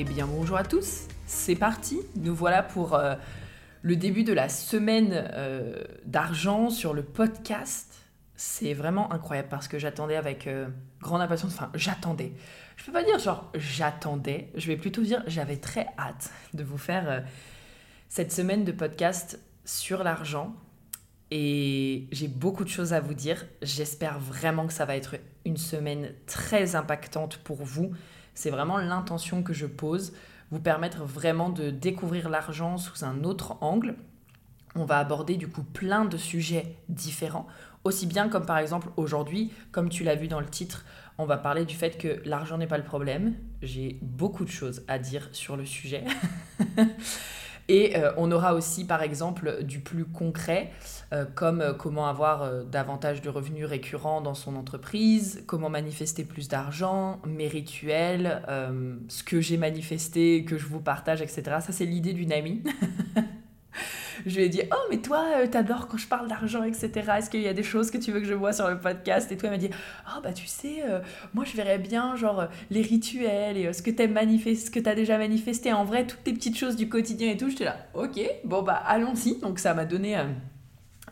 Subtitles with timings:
[0.00, 3.16] Eh bien bonjour à tous, c'est parti, nous voilà pour euh,
[3.82, 7.92] le début de la semaine euh, d'argent sur le podcast.
[8.34, 10.68] C'est vraiment incroyable parce que j'attendais avec euh,
[11.02, 12.32] grande impatience, enfin j'attendais.
[12.78, 16.78] Je peux pas dire genre j'attendais, je vais plutôt dire j'avais très hâte de vous
[16.78, 17.22] faire
[18.08, 20.56] cette semaine de podcast sur l'argent.
[21.30, 23.44] Et j'ai beaucoup de choses à vous dire.
[23.60, 27.92] J'espère vraiment que ça va être une semaine très impactante pour vous
[28.40, 30.14] c'est vraiment l'intention que je pose,
[30.50, 33.96] vous permettre vraiment de découvrir l'argent sous un autre angle.
[34.74, 37.46] On va aborder du coup plein de sujets différents,
[37.84, 40.86] aussi bien comme par exemple aujourd'hui, comme tu l'as vu dans le titre,
[41.18, 43.34] on va parler du fait que l'argent n'est pas le problème.
[43.60, 46.04] J'ai beaucoup de choses à dire sur le sujet.
[47.70, 50.72] Et euh, on aura aussi, par exemple, du plus concret,
[51.12, 56.48] euh, comme euh, comment avoir davantage de revenus récurrents dans son entreprise, comment manifester plus
[56.48, 58.42] d'argent, mes rituels,
[59.08, 61.42] ce que j'ai manifesté, que je vous partage, etc.
[61.60, 62.64] Ça, c'est l'idée d'une amie.
[64.26, 66.90] je lui ai dit Oh, mais toi, euh, t'adores quand je parle d'argent, etc.
[67.18, 69.30] Est-ce qu'il y a des choses que tu veux que je vois sur le podcast?
[69.32, 69.70] Et toi, elle m'a dit
[70.08, 71.00] Oh, bah, tu sais, euh,
[71.34, 75.18] moi, je verrais bien, genre, euh, les rituels et ce que ce que t'as déjà
[75.18, 75.72] manifesté.
[75.72, 77.48] En vrai, toutes tes petites choses du quotidien et tout.
[77.48, 79.38] J'étais là Ok, bon, bah, allons-y.
[79.40, 80.16] Donc, ça m'a donné.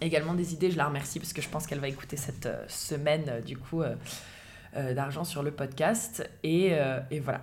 [0.00, 3.43] également des idées, je la remercie parce que je pense qu'elle va écouter cette semaine
[3.44, 3.82] du coup
[4.94, 6.72] d'argent sur le podcast et
[7.21, 7.43] voilà.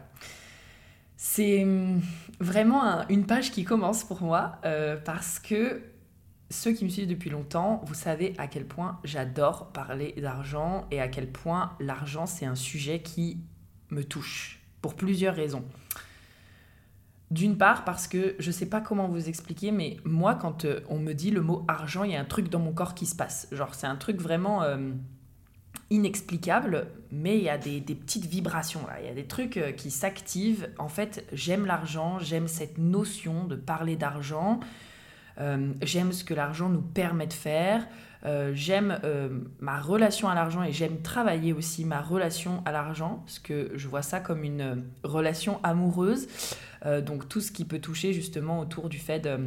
[1.17, 2.01] C'est hum,
[2.39, 5.81] vraiment une page qui commence pour moi euh, parce que
[6.49, 11.01] ceux qui me suivent depuis longtemps, vous savez à quel point j'adore parler d'argent et
[11.01, 13.39] à quel point l'argent c'est un sujet qui
[13.89, 15.63] me touche pour plusieurs raisons.
[17.31, 20.81] D'une part parce que je ne sais pas comment vous expliquer, mais moi quand euh,
[20.89, 23.05] on me dit le mot argent, il y a un truc dans mon corps qui
[23.05, 23.47] se passe.
[23.51, 24.63] Genre c'est un truc vraiment...
[24.63, 24.91] Euh,
[25.89, 29.91] inexplicable, mais il y a des, petites vibrations, il y a des trucs euh, qui
[29.91, 30.69] s'activent.
[30.79, 34.59] En fait, j'aime l'argent, j'aime cette notion de parler d'argent,
[35.39, 37.87] euh, j'aime ce que l'argent nous permet de faire,
[38.25, 38.99] euh, j'aime
[39.59, 43.87] ma relation à l'argent et j'aime travailler aussi ma relation à l'argent, parce que je
[43.87, 46.27] vois ça comme une relation amoureuse,
[47.05, 49.37] donc tout ce qui peut toucher justement autour du fait de,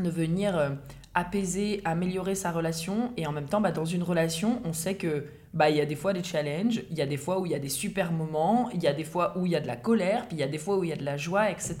[0.00, 0.76] de venir
[1.14, 5.26] apaiser, améliorer sa relation, et en même temps, bah, dans une relation, on sait que
[5.54, 7.52] bah il y a des fois des challenges, il y a des fois où il
[7.52, 9.66] y a des super moments, il y a des fois où il y a de
[9.66, 11.50] la colère, puis il y a des fois où il y a de la joie,
[11.50, 11.76] etc.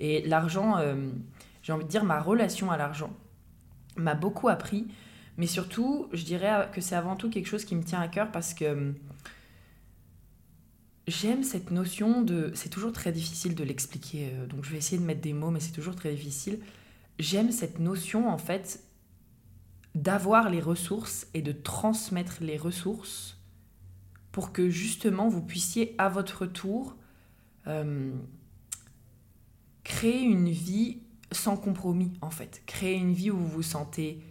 [0.00, 0.94] Et l'argent, euh,
[1.62, 3.10] j'ai envie de dire, ma relation à l'argent
[3.96, 4.86] m'a beaucoup appris,
[5.36, 8.30] mais surtout, je dirais que c'est avant tout quelque chose qui me tient à cœur
[8.30, 8.92] parce que euh,
[11.08, 12.52] j'aime cette notion de...
[12.54, 15.50] C'est toujours très difficile de l'expliquer, euh, donc je vais essayer de mettre des mots,
[15.50, 16.60] mais c'est toujours très difficile.
[17.18, 18.84] J'aime cette notion, en fait,
[19.94, 23.38] d'avoir les ressources et de transmettre les ressources
[24.32, 26.96] pour que justement vous puissiez à votre tour
[27.66, 28.12] euh,
[29.84, 30.98] créer une vie
[31.32, 32.62] sans compromis en fait.
[32.66, 34.22] Créer une vie où vous vous sentez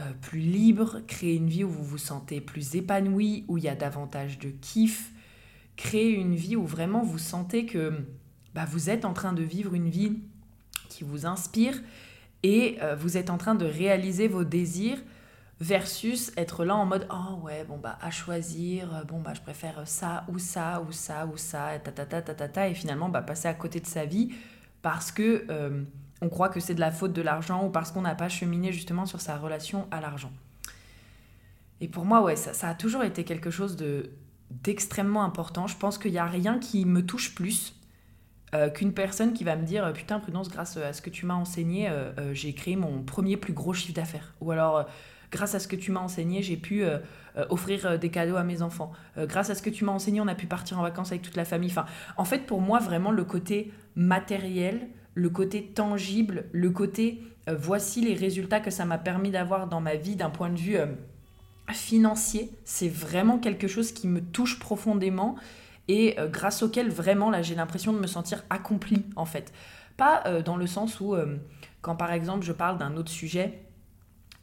[0.00, 3.68] euh, plus libre, créer une vie où vous vous sentez plus épanoui, où il y
[3.68, 5.12] a davantage de kiff,
[5.76, 7.92] créer une vie où vraiment vous sentez que
[8.54, 10.18] bah, vous êtes en train de vivre une vie
[10.88, 11.80] qui vous inspire
[12.42, 14.98] et euh, vous êtes en train de réaliser vos désirs
[15.60, 19.40] versus être là en mode oh ouais bon bah à choisir euh, bon bah je
[19.40, 22.74] préfère ça ou ça ou ça ou ça ta ta ta ta ta, ta et
[22.74, 24.32] finalement bah passer à côté de sa vie
[24.82, 25.84] parce que euh,
[26.20, 28.72] on croit que c'est de la faute de l'argent ou parce qu'on n'a pas cheminé
[28.72, 30.32] justement sur sa relation à l'argent.
[31.80, 34.10] Et pour moi ouais ça, a toujours été quelque chose de
[34.50, 35.66] d'extrêmement important.
[35.66, 37.74] Je pense qu'il n'y a rien qui me touche plus
[38.54, 41.34] euh, qu'une personne qui va me dire putain prudence grâce à ce que tu m'as
[41.34, 41.90] enseigné
[42.32, 44.86] j'ai créé mon premier plus gros chiffre d'affaires ou alors
[45.32, 46.98] grâce à ce que tu m'as enseigné, j'ai pu euh,
[47.36, 48.92] euh, offrir euh, des cadeaux à mes enfants.
[49.16, 51.36] grâce à ce que tu m'as enseigné, on a pu partir en vacances avec toute
[51.36, 51.70] la famille.
[51.70, 58.00] Enfin, en fait, pour moi, vraiment, le côté matériel, le côté tangible, le côté voici
[58.00, 60.76] les résultats que ça m'a permis d'avoir dans ma vie d'un point de vue
[61.70, 65.34] financier, c'est vraiment quelque chose qui me touche profondément
[65.88, 69.52] et grâce auquel vraiment là j'ai l'impression de me sentir accomplie en fait.
[69.96, 71.14] Pas dans le sens où
[71.80, 73.62] quand par exemple je parle d'un autre sujet,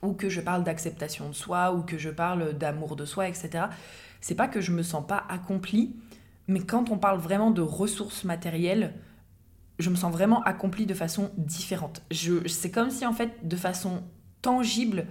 [0.01, 3.65] ou que je parle d'acceptation de soi, ou que je parle d'amour de soi, etc.
[4.21, 5.95] C'est pas que je me sens pas accomplie,
[6.49, 8.95] Mais quand on parle vraiment de ressources matérielles,
[9.77, 12.01] je me sens vraiment accomplie de façon différente.
[12.09, 14.01] Je, c'est comme si en fait, de façon
[14.41, 15.05] tangible,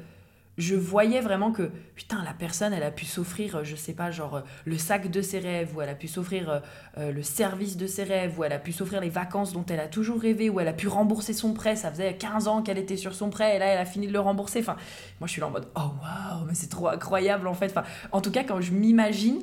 [0.58, 4.10] je voyais vraiment que putain la personne elle a pu s'offrir euh, je sais pas
[4.10, 6.62] genre euh, le sac de ses rêves ou elle a pu s'offrir
[6.99, 9.78] euh, le service de ses rêves ou elle a pu s'offrir les vacances dont elle
[9.78, 12.78] a toujours rêvé ou elle a pu rembourser son prêt ça faisait 15 ans qu'elle
[12.78, 14.58] était sur son prêt et là elle a fini de le rembourser.
[14.58, 14.76] Enfin
[15.20, 17.72] moi je suis là en mode oh waouh mais c'est trop incroyable en fait.
[18.10, 19.43] En tout cas quand je m'imagine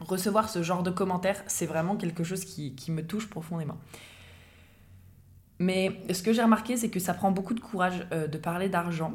[0.00, 3.78] recevoir ce genre de commentaires c'est vraiment quelque chose qui, qui me touche profondément.
[5.58, 9.14] Mais ce que j'ai remarqué c'est que ça prend beaucoup de courage de parler d'argent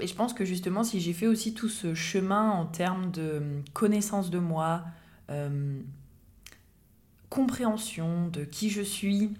[0.00, 3.42] et je pense que justement, si j'ai fait aussi tout ce chemin en termes de
[3.72, 4.84] connaissance de moi,
[5.30, 5.80] euh,
[7.30, 9.30] compréhension de qui je suis,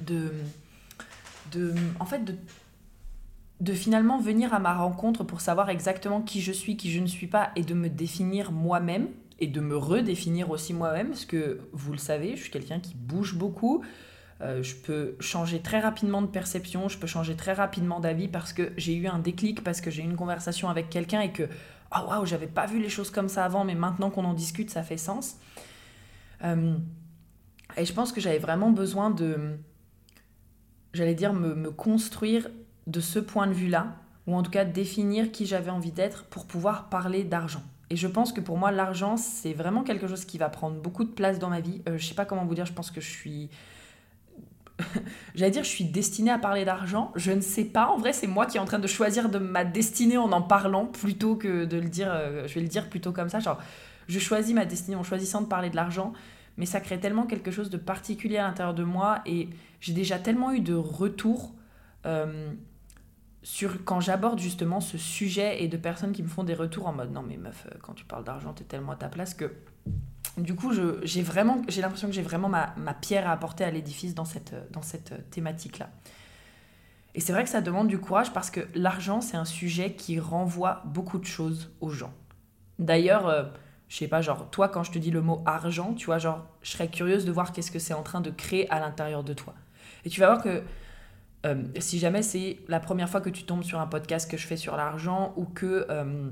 [0.00, 0.30] de,
[2.00, 2.36] en fait, de,
[3.60, 7.06] de finalement venir à ma rencontre pour savoir exactement qui je suis, qui je ne
[7.06, 11.60] suis pas, et de me définir moi-même, et de me redéfinir aussi moi-même, parce que
[11.72, 13.82] vous le savez, je suis quelqu'un qui bouge beaucoup,
[14.42, 18.52] euh, je peux changer très rapidement de perception, je peux changer très rapidement d'avis parce
[18.52, 21.44] que j'ai eu un déclic, parce que j'ai eu une conversation avec quelqu'un et que,
[21.94, 24.70] oh waouh, j'avais pas vu les choses comme ça avant, mais maintenant qu'on en discute,
[24.70, 25.36] ça fait sens.
[26.44, 26.76] Euh,
[27.78, 29.56] et je pense que j'avais vraiment besoin de,
[30.92, 32.48] j'allais dire, me, construire
[32.86, 33.96] de ce point de vue-là,
[34.26, 37.62] ou en tout cas définir qui j'avais envie d'être pour pouvoir parler d'argent.
[37.88, 41.04] Et je pense que pour moi, l'argent, c'est vraiment quelque chose qui va prendre beaucoup
[41.04, 41.82] de place dans ma vie.
[41.88, 43.48] Euh, je sais pas comment vous dire, je pense que je suis
[45.34, 47.12] j'allais dire, je suis destinée à parler d'argent.
[47.16, 47.88] Je ne sais pas.
[47.88, 50.42] En vrai, c'est moi qui est en train de choisir de ma destinée en en
[50.42, 52.08] parlant plutôt que de le dire.
[52.10, 53.40] Euh, je vais le dire plutôt comme ça.
[53.40, 53.58] Genre,
[54.08, 56.12] je choisis ma destinée en choisissant de parler de l'argent.
[56.56, 59.20] Mais ça crée tellement quelque chose de particulier à l'intérieur de moi.
[59.26, 59.48] Et
[59.80, 61.54] j'ai déjà tellement eu de retours
[62.06, 62.52] euh,
[63.42, 66.92] sur quand j'aborde justement ce sujet et de personnes qui me font des retours en
[66.92, 69.52] mode non, mais meuf, euh, quand tu parles d'argent, t'es tellement à ta place que
[70.36, 70.72] du coup,
[71.02, 74.54] j'ai vraiment, j'ai l'impression que j'ai vraiment ma, pierre à apporter à l'édifice dans cette,
[74.72, 75.88] dans cette thématique-là.
[77.14, 80.20] Et c'est vrai que ça demande du courage parce que l'argent, c'est un sujet qui
[80.20, 82.12] renvoie beaucoup de choses aux gens.
[82.78, 83.44] D'ailleurs, euh,
[83.88, 86.46] je sais pas, genre, toi, quand je te dis le mot argent, tu vois, genre,
[86.60, 89.32] je serais curieuse de voir qu'est-ce que c'est en train de créer à l'intérieur de
[89.32, 89.54] toi.
[90.04, 90.62] Et tu vas voir que
[91.46, 94.46] euh, si jamais c'est la première fois que tu tombes sur un podcast que je
[94.46, 95.86] fais sur l'argent ou que.
[95.88, 96.30] Euh,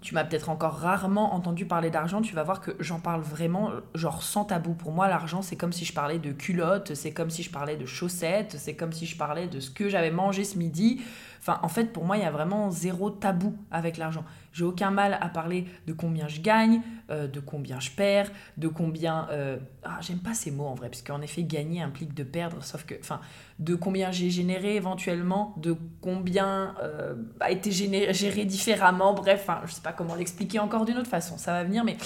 [0.00, 3.70] tu m'as peut-être encore rarement entendu parler d'argent, tu vas voir que j'en parle vraiment,
[3.94, 4.72] genre sans tabou.
[4.72, 7.76] Pour moi, l'argent, c'est comme si je parlais de culottes, c'est comme si je parlais
[7.76, 11.02] de chaussettes, c'est comme si je parlais de ce que j'avais mangé ce midi.
[11.42, 14.24] Enfin, en fait, pour moi, il y a vraiment zéro tabou avec l'argent.
[14.52, 18.68] J'ai aucun mal à parler de combien je gagne, euh, de combien je perds, de
[18.68, 19.26] combien.
[19.30, 22.62] Euh, ah, j'aime pas ces mots en vrai, parce qu'en effet, gagner implique de perdre,
[22.62, 22.94] sauf que.
[23.00, 23.20] Enfin,
[23.58, 29.62] de combien j'ai généré éventuellement, de combien euh, a été généré, géré différemment, bref, enfin,
[29.66, 31.96] je sais pas comment l'expliquer encore d'une autre façon, ça va venir, mais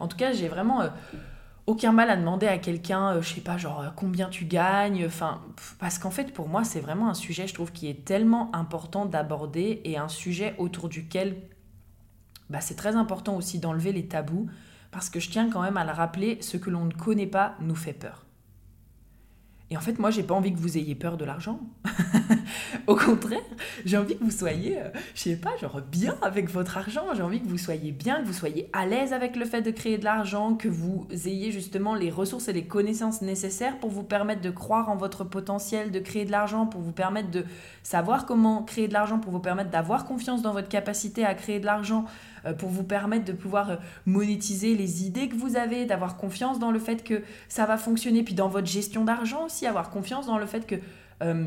[0.00, 0.80] en tout cas, j'ai vraiment
[1.66, 5.42] aucun mal à demander à quelqu'un, je sais pas, genre combien tu gagnes, enfin,
[5.78, 9.06] parce qu'en fait, pour moi, c'est vraiment un sujet, je trouve, qui est tellement important
[9.06, 11.36] d'aborder et un sujet autour duquel
[12.50, 14.48] bah, c'est très important aussi d'enlever les tabous,
[14.92, 17.56] parce que je tiens quand même à le rappeler, ce que l'on ne connaît pas
[17.60, 18.25] nous fait peur.
[19.68, 21.58] Et en fait, moi, j'ai pas envie que vous ayez peur de l'argent.
[22.86, 23.42] Au contraire,
[23.84, 27.02] j'ai envie que vous soyez, euh, je sais pas, genre bien avec votre argent.
[27.16, 29.72] J'ai envie que vous soyez bien, que vous soyez à l'aise avec le fait de
[29.72, 34.04] créer de l'argent, que vous ayez justement les ressources et les connaissances nécessaires pour vous
[34.04, 37.44] permettre de croire en votre potentiel, de créer de l'argent, pour vous permettre de
[37.82, 41.58] savoir comment créer de l'argent, pour vous permettre d'avoir confiance dans votre capacité à créer
[41.58, 42.04] de l'argent,
[42.58, 46.70] pour vous permettre de pouvoir euh, monétiser les idées que vous avez, d'avoir confiance dans
[46.70, 50.38] le fait que ça va fonctionner, puis dans votre gestion d'argent aussi, avoir confiance dans
[50.38, 50.76] le fait que
[51.22, 51.46] euh,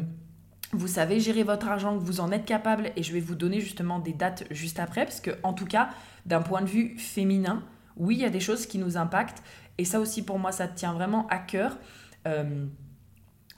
[0.71, 3.59] vous savez gérer votre argent, que vous en êtes capable, et je vais vous donner
[3.59, 5.89] justement des dates juste après, parce que en tout cas,
[6.25, 7.63] d'un point de vue féminin,
[7.97, 9.43] oui, il y a des choses qui nous impactent,
[9.77, 11.77] et ça aussi pour moi, ça tient vraiment à cœur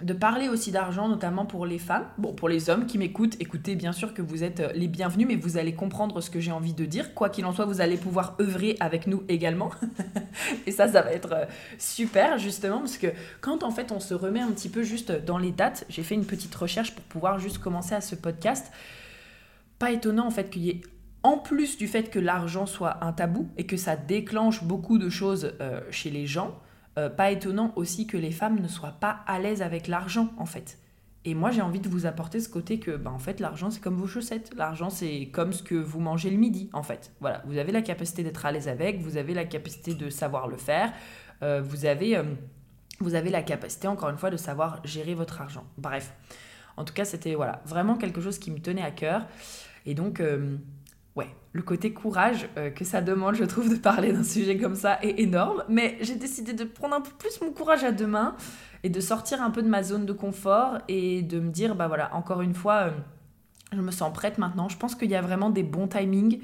[0.04, 2.06] de parler aussi d'argent, notamment pour les femmes.
[2.18, 5.28] Bon, pour les hommes qui m'écoutent, écoutez, bien sûr que vous êtes euh, les bienvenus,
[5.28, 7.14] mais vous allez comprendre ce que j'ai envie de dire.
[7.14, 9.72] Quoi qu'il en soit, vous allez pouvoir œuvrer avec nous également.
[10.66, 11.46] Et ça, ça va être euh,
[11.78, 13.08] super, justement, parce que
[13.42, 16.16] quand en fait on se remet un petit peu juste dans les dates, j'ai fait
[16.16, 18.72] une petite recherche pour pouvoir juste commencer à ce podcast.
[19.80, 20.82] Pas étonnant en fait qu'il y ait
[21.24, 25.10] en plus du fait que l'argent soit un tabou et que ça déclenche beaucoup de
[25.10, 26.60] choses euh, chez les gens,
[27.02, 30.46] euh, pas étonnant aussi que les femmes ne soient pas à l'aise avec l'argent, en
[30.46, 30.78] fait.
[31.24, 33.80] Et moi, j'ai envie de vous apporter ce côté que, bah, en fait, l'argent, c'est
[33.80, 34.52] comme vos chaussettes.
[34.56, 37.12] L'argent, c'est comme ce que vous mangez le midi, en fait.
[37.20, 40.48] Voilà, vous avez la capacité d'être à l'aise avec, vous avez la capacité de savoir
[40.48, 40.92] le faire,
[41.44, 42.24] euh, vous, avez, euh,
[43.00, 45.66] vous avez la capacité, encore une fois, de savoir gérer votre argent.
[45.78, 46.12] Bref,
[46.76, 49.28] en tout cas, c'était voilà, vraiment quelque chose qui me tenait à cœur.
[49.86, 50.22] Et donc,
[51.16, 54.76] ouais, le côté courage euh, que ça demande, je trouve, de parler d'un sujet comme
[54.76, 55.64] ça est énorme.
[55.70, 58.36] Mais j'ai décidé de prendre un peu plus mon courage à deux mains
[58.84, 61.88] et de sortir un peu de ma zone de confort et de me dire, bah
[61.88, 62.92] voilà, encore une fois, euh,
[63.74, 64.70] je me sens prête maintenant.
[64.70, 66.40] Je pense qu'il y a vraiment des bons timings.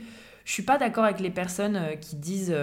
[0.46, 2.56] Je suis pas d'accord avec les personnes euh, qui disent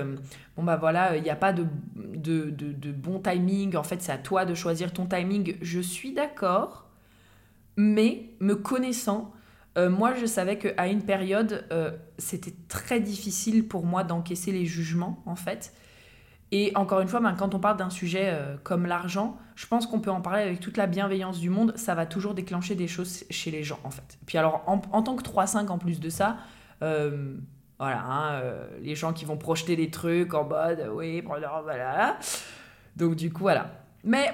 [0.57, 4.17] bon bah voilà il n'y a pas de, de, bon timing en fait c'est à
[4.17, 6.89] toi de choisir ton timing je suis d'accord
[7.77, 9.33] mais me connaissant
[9.77, 14.67] euh, moi, je savais qu'à une période, euh, c'était très difficile pour moi d'encaisser les
[14.67, 15.73] jugements, en fait.
[16.53, 19.87] Et encore une fois, ben, quand on parle d'un sujet euh, comme l'argent, je pense
[19.87, 21.73] qu'on peut en parler avec toute la bienveillance du monde.
[21.77, 24.19] Ça va toujours déclencher des choses chez les gens, en fait.
[24.27, 26.37] Puis alors, en, tant que 3-5 en plus de ça,
[26.81, 28.43] voilà, hein,
[28.83, 32.19] les gens qui vont projeter des trucs en mode, oui, voilà.
[32.95, 33.71] Donc du coup, voilà.
[34.05, 34.33] Mais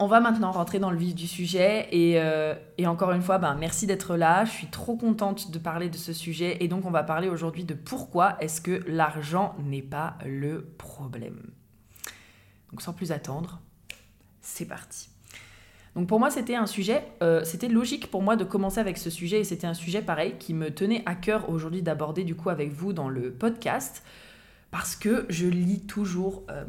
[0.00, 3.56] on va maintenant rentrer dans le vif du sujet euh, et, encore une fois, ben,
[3.58, 4.44] merci d'être là.
[4.44, 7.64] Je suis trop contente de parler de ce sujet et donc on va parler aujourd'hui
[7.64, 11.50] de pourquoi est-ce que l'argent n'est pas le problème.
[12.70, 13.60] Donc sans plus attendre,
[14.40, 15.08] c'est parti.
[15.96, 19.10] Donc pour moi c'était un sujet, euh, c'était logique pour moi de commencer avec ce
[19.10, 22.50] sujet et c'était un sujet pareil qui me tenait à cœur aujourd'hui d'aborder du coup
[22.50, 24.04] avec vous dans le podcast
[24.70, 26.44] parce que je lis toujours...
[26.50, 26.64] Euh,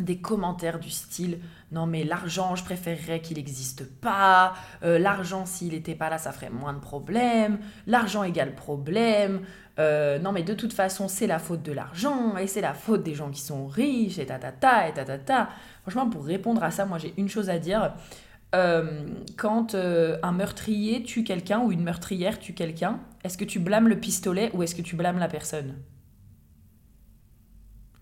[0.00, 1.38] des commentaires du style
[1.72, 4.54] non mais l'argent je préférerais qu'il n'existe pas.
[4.84, 7.58] Euh, l'argent s'il n'était pas là ça ferait moins de problèmes.
[7.86, 9.40] L'argent égale problème.
[9.78, 13.02] Euh, non mais de toute façon c'est la faute de l'argent et c'est la faute
[13.02, 15.48] des gens qui sont riches et ta ta ta et ta ta ta
[15.82, 17.94] franchement pour répondre à ça moi j'ai une chose à dire.
[18.54, 19.04] Euh,
[19.36, 23.98] quand un meurtrier tue quelqu'un ou une meurtrière tue quelqu'un est-ce que tu blâmes le
[23.98, 25.74] pistolet ou est-ce que tu blâmes la personne?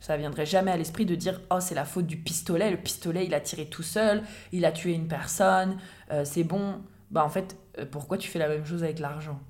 [0.05, 3.25] Ça viendrait jamais à l'esprit de dire oh c'est la faute du pistolet, le pistolet
[3.25, 5.79] il a tiré tout seul, il a tué une personne,
[6.13, 6.83] euh, c'est bon.
[7.11, 9.41] Bah en fait, euh, pourquoi tu fais la même chose avec l'argent?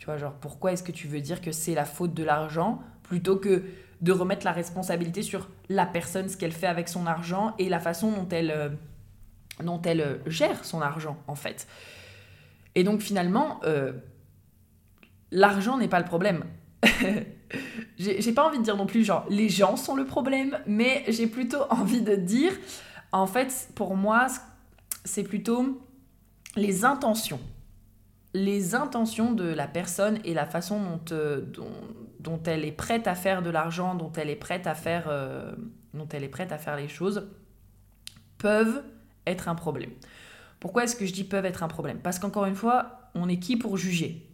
[0.00, 2.82] Tu vois, genre pourquoi est-ce que tu veux dire que c'est la faute de l'argent
[3.04, 3.62] plutôt que
[4.00, 7.78] de remettre la responsabilité sur la personne, ce qu'elle fait avec son argent et la
[7.78, 8.70] façon dont elle, euh,
[9.62, 11.68] dont elle gère son argent en fait?
[12.74, 13.60] Et donc finalement,
[15.30, 16.42] l'argent n'est pas le problème.
[17.98, 21.26] j'ai pas envie de dire non plus genre les gens sont le problème, mais j'ai
[21.26, 22.52] plutôt envie de dire,
[23.12, 24.26] en fait, pour moi,
[25.04, 25.80] c'est plutôt
[26.56, 27.40] les intentions.
[28.32, 31.70] Les intentions de la personne et la façon dont, euh, dont,
[32.20, 35.52] dont elle est prête à faire de l'argent, dont elle est prête à faire, euh,
[35.92, 37.28] dont elle est prête à faire les choses,
[38.38, 38.82] peuvent
[39.26, 39.90] être un problème.
[40.58, 41.98] Pourquoi est-ce que je dis peuvent être un problème?
[41.98, 44.26] Parce qu'encore une fois, on est qui pour juger?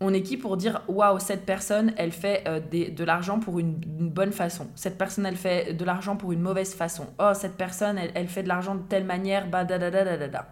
[0.00, 3.74] On est qui pour dire waouh, cette personne, elle fait euh, de l'argent pour une,
[3.74, 4.68] bonne façon.
[4.74, 7.06] Cette personne, elle fait de l'argent pour une mauvaise façon.
[7.18, 10.28] Oh, cette personne, elle, fait de l'argent de telle manière, bah da da da da
[10.28, 10.48] da.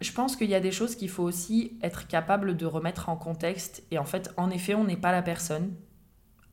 [0.00, 3.16] Je pense qu'il y a des choses qu'il faut aussi être capable de remettre en
[3.16, 3.82] contexte.
[3.90, 5.74] Et en fait, en effet, on n'est pas la personne.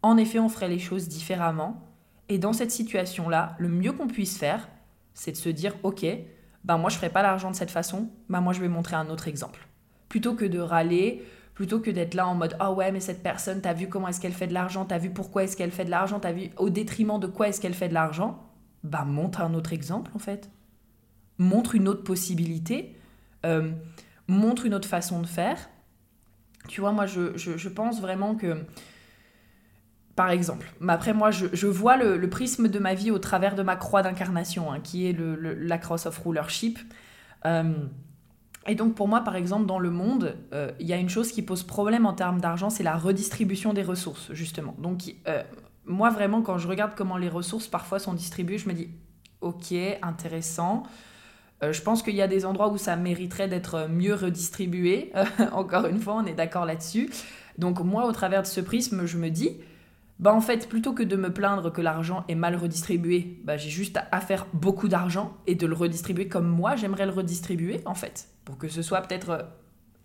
[0.01, 1.81] En effet, on ferait les choses différemment.
[2.27, 4.67] Et dans cette situation-là, le mieux qu'on puisse faire,
[5.13, 6.05] c'est de se dire ok,
[6.63, 9.09] ben moi je ferai pas l'argent de cette façon, ben moi je vais montrer un
[9.09, 9.67] autre exemple
[10.09, 11.23] plutôt que de râler,
[11.55, 14.19] plutôt que d'être là en mode ah ouais mais cette personne t'as vu comment est-ce
[14.19, 16.69] qu'elle fait de l'argent t'as vu pourquoi est-ce qu'elle fait de l'argent t'as vu au
[16.69, 18.43] détriment de quoi est-ce qu'elle fait de l'argent
[18.83, 20.51] bah montre un autre exemple en fait
[21.39, 22.95] montre une autre possibilité
[23.45, 23.71] euh,
[24.27, 25.69] montre une autre façon de faire
[26.67, 28.65] tu vois moi je, je, pense vraiment que
[30.15, 33.63] par exemple, après moi je, je vois le, prisme de ma vie au travers de
[33.63, 36.79] ma croix d'incarnation, hein, qui est le, la cross of rulership.
[37.45, 37.73] Euh,
[38.67, 41.31] et donc pour moi, par exemple, dans le monde, euh, il y a une chose
[41.31, 44.75] qui pose problème en termes d'argent, c'est la redistribution des ressources, justement.
[44.79, 45.43] Donc euh,
[45.85, 48.89] moi, vraiment, quand je regarde comment les ressources parfois sont distribuées, je me dis,
[49.41, 50.83] ok, intéressant.
[51.63, 55.13] Euh, je pense qu'il y a des endroits où ça mériterait d'être mieux redistribué.
[55.51, 57.11] Encore une fois, on est d'accord là-dessus.
[57.59, 59.57] Donc moi, au travers de ce prisme, je me dis,
[60.19, 63.69] bah en fait, plutôt que de me plaindre que l'argent est mal redistribué, bah j'ai
[63.69, 67.95] juste à faire beaucoup d'argent et de le redistribuer comme moi j'aimerais le redistribuer en
[67.95, 69.43] fait, pour que ce soit peut-être euh,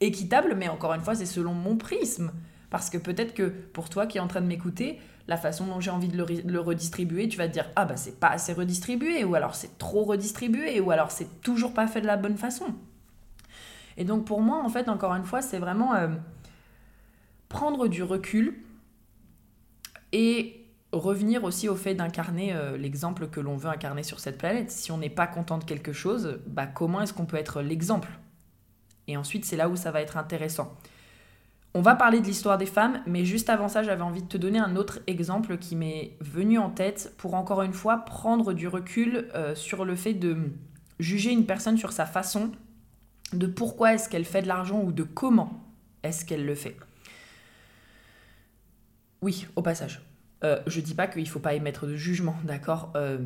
[0.00, 2.32] équitable, mais encore une fois, c'est selon mon prisme.
[2.70, 5.80] Parce que peut-être que pour toi qui es en train de m'écouter, la façon dont
[5.80, 9.24] j'ai envie de le, redistribuer, tu vas te dire ah bah c'est pas assez redistribué,
[9.24, 12.66] ou alors c'est trop redistribué, ou alors c'est toujours pas fait de la bonne façon.
[13.96, 16.08] Et donc pour moi, en fait, encore une fois, c'est vraiment euh,
[17.48, 18.62] prendre du recul
[20.12, 24.70] et revenir aussi au fait d'incarner euh, l'exemple que l'on veut incarner sur cette planète.
[24.70, 28.10] Si on n'est pas content de quelque chose, bah comment est-ce qu'on peut être l'exemple?
[29.10, 30.72] Et ensuite, c'est là où ça va être intéressant.
[31.74, 34.36] On va parler de l'histoire des femmes, mais juste avant ça, j'avais envie de te
[34.36, 38.68] donner un autre exemple qui m'est venu en tête pour encore une fois prendre du
[38.68, 40.36] recul euh, sur le fait de
[41.00, 42.52] juger une personne sur sa façon
[43.32, 45.64] de pourquoi est-ce qu'elle fait de l'argent ou de comment
[46.04, 46.76] est-ce qu'elle le fait.
[49.22, 50.02] Oui, au passage.
[50.44, 53.18] Euh, je dis pas qu'il faut pas émettre de jugement, d'accord euh,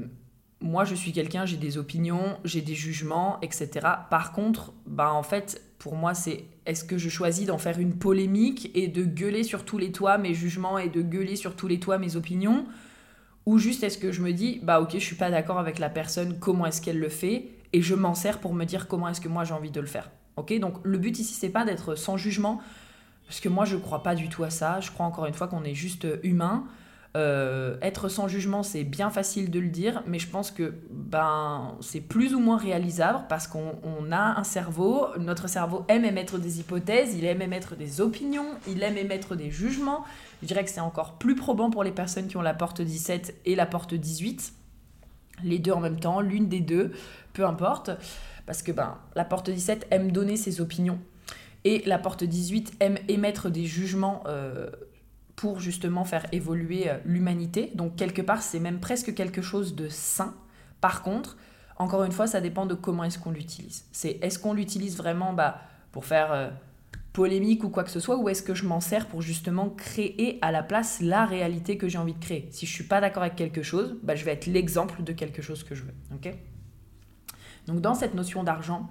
[0.64, 3.87] Moi, je suis quelqu'un, j'ai des opinions, j'ai des jugements, etc.
[4.09, 7.99] Par contre, bah en fait, pour moi, c'est est-ce que je choisis d'en faire une
[7.99, 11.68] polémique et de gueuler sur tous les toits mes jugements et de gueuler sur tous
[11.68, 12.64] les toits mes opinions?
[13.44, 15.90] Ou juste est-ce que je me dis bah ok, je suis pas d'accord avec la
[15.90, 17.50] personne, comment est-ce qu'elle le fait?
[17.75, 19.87] Et je m'en sers pour me dire comment est-ce que moi j'ai envie de le
[19.87, 20.11] faire.
[20.38, 22.62] Ok, donc le but ici c'est pas d'être sans jugement,
[23.26, 24.80] parce que moi je crois pas du tout à ça.
[24.80, 26.64] Je crois encore une fois qu'on est juste humain.
[27.16, 31.76] Euh, être sans jugement, c'est bien facile de le dire, mais je pense que ben,
[31.80, 35.06] c'est plus ou moins réalisable parce qu'on a un cerveau.
[35.21, 39.50] Notre cerveau aime émettre des hypothèses, il aime émettre des opinions, il aime émettre des
[39.50, 40.04] jugements.
[40.42, 43.42] Je dirais que c'est encore plus probant pour les personnes qui ont la porte 17
[43.44, 44.52] et la porte 18.
[45.44, 46.90] Les deux en même temps, l'une des deux,
[47.33, 47.90] peu importe.
[48.47, 50.99] Parce que ben, la porte 17 aime donner ses opinions
[51.64, 54.68] et la porte 18 aime émettre des jugements euh,
[55.37, 57.73] pour justement faire évoluer euh, l'humanité.
[57.75, 60.35] Donc quelque part, c'est même presque quelque chose de sain.
[60.81, 61.37] Par contre,
[61.76, 63.85] encore une fois, ça dépend de comment est-ce qu'on l'utilise.
[63.93, 65.61] C'est est-ce qu'on l'utilise vraiment bah,
[65.93, 66.50] pour faire euh,
[67.12, 70.38] polémique ou quoi que ce soit, ou est-ce que je m'en sers pour justement créer
[70.43, 72.49] à la place la réalité que j'ai envie de créer?
[72.50, 75.43] Si je suis pas d'accord avec quelque chose, bah, je vais être l'exemple de quelque
[75.43, 75.95] chose que je veux.
[76.14, 76.35] ok?
[77.67, 78.91] Donc dans cette notion d'argent,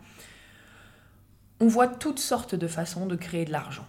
[1.59, 3.85] on voit toutes sortes de façons de créer de l'argent.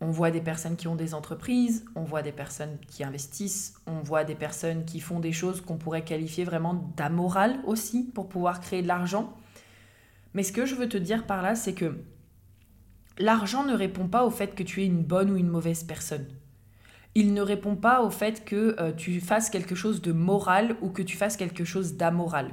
[0.00, 4.00] On voit des personnes qui ont des entreprises, on voit des personnes qui investissent, on
[4.00, 8.60] voit des personnes qui font des choses qu'on pourrait qualifier vraiment d'amoral aussi pour pouvoir
[8.60, 9.34] créer de l'argent.
[10.34, 11.96] Mais ce que je veux te dire par là, c'est que
[13.18, 16.26] l'argent ne répond pas au fait que tu es une bonne ou une mauvaise personne.
[17.14, 20.90] Il ne répond pas au fait que euh, tu fasses quelque chose de moral ou
[20.90, 22.50] que tu fasses quelque chose d'amoral.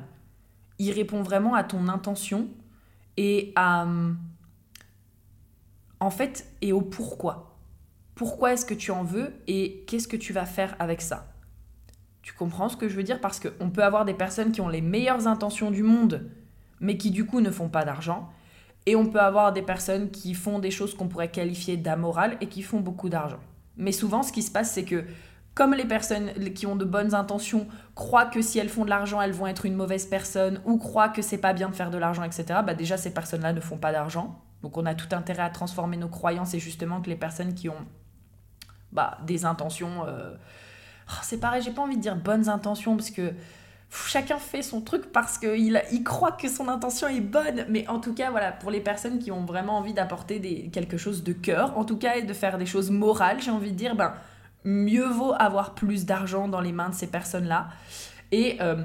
[0.78, 2.48] Il répond vraiment à ton intention
[3.18, 4.18] et à hum,
[6.02, 7.56] en fait, et au pourquoi.
[8.16, 11.28] Pourquoi est-ce que tu en veux et qu'est-ce que tu vas faire avec ça?
[12.24, 13.22] Tu comprends ce que je veux dire?
[13.22, 16.30] Parce qu'on peut avoir des personnes qui ont les meilleures intentions du monde,
[16.80, 18.30] mais qui du coup ne font pas d'argent.
[18.88, 22.48] Et on peut avoir des personnes qui font des choses qu'on pourrait qualifier d'amoral et
[22.48, 23.40] qui font beaucoup d'argent.
[23.78, 25.06] Mais souvent, ce qui se passe, c'est que
[25.54, 29.22] comme les personnes qui ont de bonnes intentions croient que si elles font de l'argent,
[29.22, 31.98] elles vont être une mauvaise personne ou croient que c'est pas bien de faire de
[32.00, 34.42] l'argent, etc., bah déjà, ces personnes-là ne font pas d'argent.
[34.64, 37.70] Donc on a tout intérêt à transformer nos croyances et justement que les personnes qui
[37.70, 37.86] ont
[38.92, 40.06] bah, des intentions...
[40.06, 40.36] Euh,
[41.10, 43.34] oh, c'est pareil, j'ai pas envie de dire bonnes intentions parce que
[43.92, 47.66] chacun fait son truc parce qu'il il croit que son intention est bonne.
[47.70, 51.24] Mais en tout cas, voilà, pour les personnes qui ont vraiment envie d'apporter quelque chose
[51.24, 53.96] de cœur, en tout cas, et de faire des choses morales, j'ai envie de dire,
[53.96, 54.14] ben,
[54.64, 57.70] mieux vaut avoir plus d'argent dans les mains de ces personnes-là.
[58.32, 58.76] Et euh,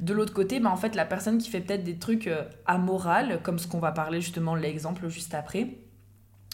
[0.00, 3.40] de l'autre côté, bah, en fait, la personne qui fait peut-être des trucs euh, amorales,
[3.42, 5.68] comme ce qu'on va parler justement, l'exemple juste après,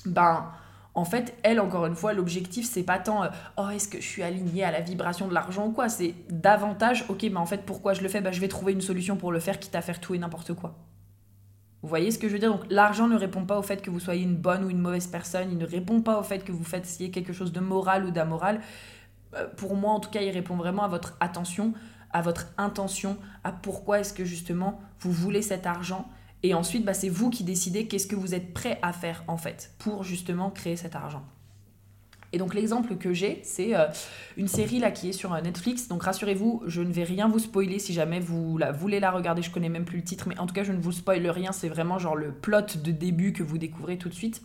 [0.04, 0.50] ben,
[0.94, 4.06] en fait, elle, encore une fois, l'objectif, c'est pas tant euh, oh, est-ce que je
[4.06, 7.64] suis alignée à la vibration de l'argent ou quoi, c'est davantage ok, mais en fait,
[7.64, 8.20] pourquoi je le fais?
[8.20, 10.52] Bah, Je vais trouver une solution pour le faire, quitte à faire tout et n'importe
[10.54, 10.74] quoi.
[11.82, 12.50] Vous voyez ce que je veux dire?
[12.50, 15.06] Donc, l'argent ne répond pas au fait que vous soyez une bonne ou une mauvaise
[15.06, 18.10] personne, il ne répond pas au fait que vous fassiez quelque chose de moral ou
[18.10, 18.60] d'amoral.
[19.56, 21.72] pour moi, en tout cas, il répond vraiment à votre attention
[22.12, 26.08] à votre intention, à pourquoi est-ce que justement vous voulez cet argent.
[26.42, 29.36] Et ensuite, bah, c'est vous qui décidez qu'est-ce que vous êtes prêt à faire en
[29.36, 31.22] fait pour justement créer cet argent.
[32.32, 33.86] Et donc l'exemple que j'ai, c'est euh,
[34.36, 35.88] une série là qui est sur euh, Netflix.
[35.88, 39.42] Donc rassurez-vous, je ne vais rien vous spoiler si jamais vous la, voulez la regarder.
[39.42, 41.52] Je connais même plus le titre, mais en tout cas je ne vous spoile rien.
[41.52, 44.42] C'est vraiment genre le plot de début que vous découvrez tout de suite.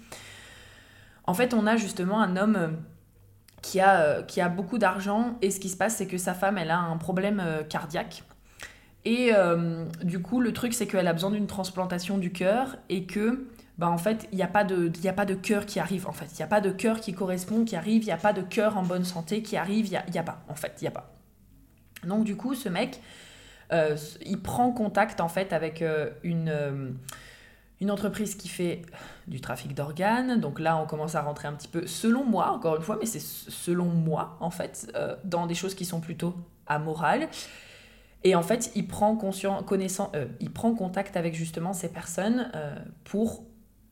[1.25, 2.67] En fait, on a justement un homme euh,
[3.65, 5.37] qui a, euh, qui a beaucoup d'argent.
[5.41, 8.23] Et ce qui se passe c'est que sa femme elle a un problème euh, cardiaque.
[9.05, 13.05] Et euh, du coup le truc c'est qu'elle a besoin d'une transplantation du cœur et
[13.05, 13.47] que
[13.77, 16.11] bah en fait il n'y a pas de a pas de cœur qui arrive en
[16.11, 16.27] fait.
[16.33, 18.03] Il n'y a pas de cœur qui correspond qui arrive.
[18.03, 19.87] Il n'y a pas de cœur en bonne santé qui arrive.
[19.87, 21.11] Il n'y a, y a, pas en fait il a pas.
[22.05, 23.01] Donc du coup ce mec
[23.71, 25.83] il prend contact en fait avec
[26.23, 26.97] une
[27.81, 28.81] une entreprise qui fait
[29.27, 30.39] du trafic d'organes.
[30.39, 33.05] Donc là, on commence à rentrer un petit peu, selon moi, encore une fois, mais
[33.05, 36.35] c'est selon moi, en fait, euh, dans des choses qui sont plutôt
[36.67, 37.27] amorales.
[38.23, 43.43] Et en fait, il prend, euh, contact avec justement ces personnes euh, pour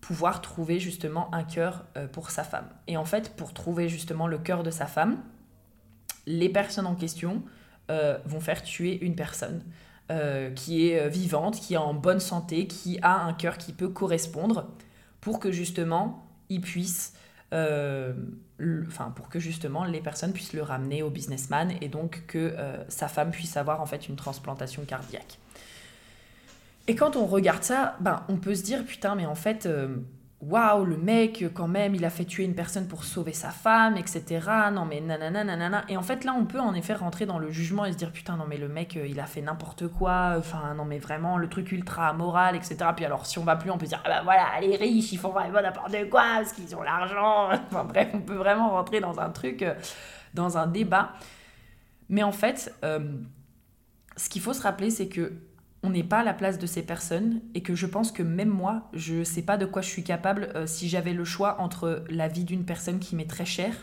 [0.01, 2.67] pouvoir trouver justement un cœur pour sa femme.
[2.87, 5.23] Et en fait, pour trouver justement le cœur de sa femme,
[6.25, 7.41] les personnes en question
[7.87, 9.63] vont faire tuer une personne.
[10.11, 13.71] Euh, qui est euh, vivante, qui est en bonne santé, qui a un cœur qui
[13.71, 14.67] peut correspondre
[15.21, 17.13] pour que justement il puisse,
[17.53, 18.11] euh,
[18.85, 22.53] enfin pour que justement les personnes puissent le ramener au businessman et donc que
[22.89, 25.39] sa femme puisse avoir en fait une transplantation cardiaque.
[26.87, 29.69] Et quand on regarde ça, ben, on peut se dire, putain, mais en fait,
[30.49, 33.97] waouh, le mec, quand même, il a fait tuer une personne pour sauver sa femme,
[33.97, 34.41] etc.
[34.71, 35.85] Non, mais nanana, nanana.
[35.87, 38.11] Et en fait, là, on peut en effet rentrer dans le jugement et se dire,
[38.11, 40.35] putain, non, mais le mec, euh, il a fait n'importe quoi.
[40.37, 42.77] Enfin, non, mais vraiment, le truc ultra moral, etc.
[42.95, 45.17] Puis alors, si on va plus, on peut dire, ah ben voilà, les riches, ils
[45.17, 47.49] font vraiment n'importe quoi parce qu'ils ont l'argent.
[47.73, 49.73] Enfin, bref, on peut vraiment rentrer dans un truc, euh,
[50.33, 51.13] dans un débat.
[52.09, 52.73] Mais en fait,
[54.17, 55.33] ce qu'il faut se rappeler, c'est que
[55.83, 58.49] on n'est pas à la place de ces personnes et que je pense que même
[58.49, 61.59] moi, je ne sais pas de quoi je suis capable euh, si j'avais le choix
[61.59, 63.75] entre la vie d'une personne qui m'est très chère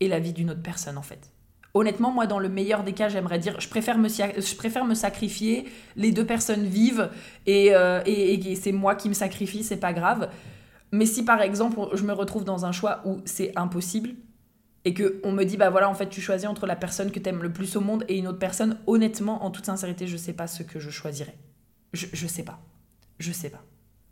[0.00, 1.30] et la vie d'une autre personne en fait.
[1.74, 6.24] Honnêtement, moi, dans le meilleur des cas, j'aimerais dire, je préfère me, sacrifier, les deux
[6.24, 7.10] personnes vivent
[7.46, 10.30] et, euh, et c'est moi qui me sacrifie, c'est pas grave.
[10.92, 14.14] Mais si par exemple, je me retrouve dans un choix où c'est impossible,
[14.84, 17.18] et que on me dit bah voilà en fait tu choisis entre la personne que
[17.18, 18.78] t'aimes le plus au monde et une autre personne.
[18.86, 21.36] Honnêtement en toute sincérité je sais pas ce que je choisirais.
[21.92, 22.60] Je, je sais pas.
[23.18, 23.62] Je sais pas.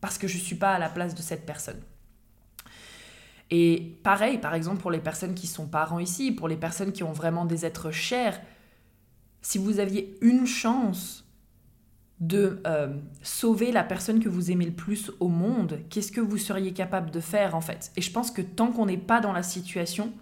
[0.00, 1.80] Parce que je suis pas à la place de cette personne.
[3.50, 7.04] Et pareil par exemple pour les personnes qui sont parents ici pour les personnes qui
[7.04, 8.40] ont vraiment des êtres chers
[9.46, 11.24] si vous aviez une chance
[12.18, 12.88] de euh,
[13.22, 17.12] sauver la personne que vous aimez le plus au monde, qu'est-ce que vous seriez capable
[17.12, 17.92] de faire en fait?
[17.96, 20.12] Et je pense que tant qu'on n'est pas dans la situation,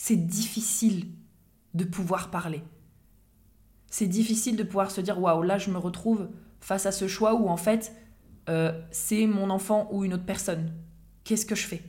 [0.00, 1.08] c'est difficile
[1.74, 2.62] de pouvoir parler.
[3.90, 6.28] C'est difficile de pouvoir se dire waouh, là je me retrouve
[6.60, 7.92] face à ce choix où en fait
[8.48, 10.72] euh, c'est mon enfant ou une autre personne.
[11.24, 11.82] Qu'est-ce que je fais?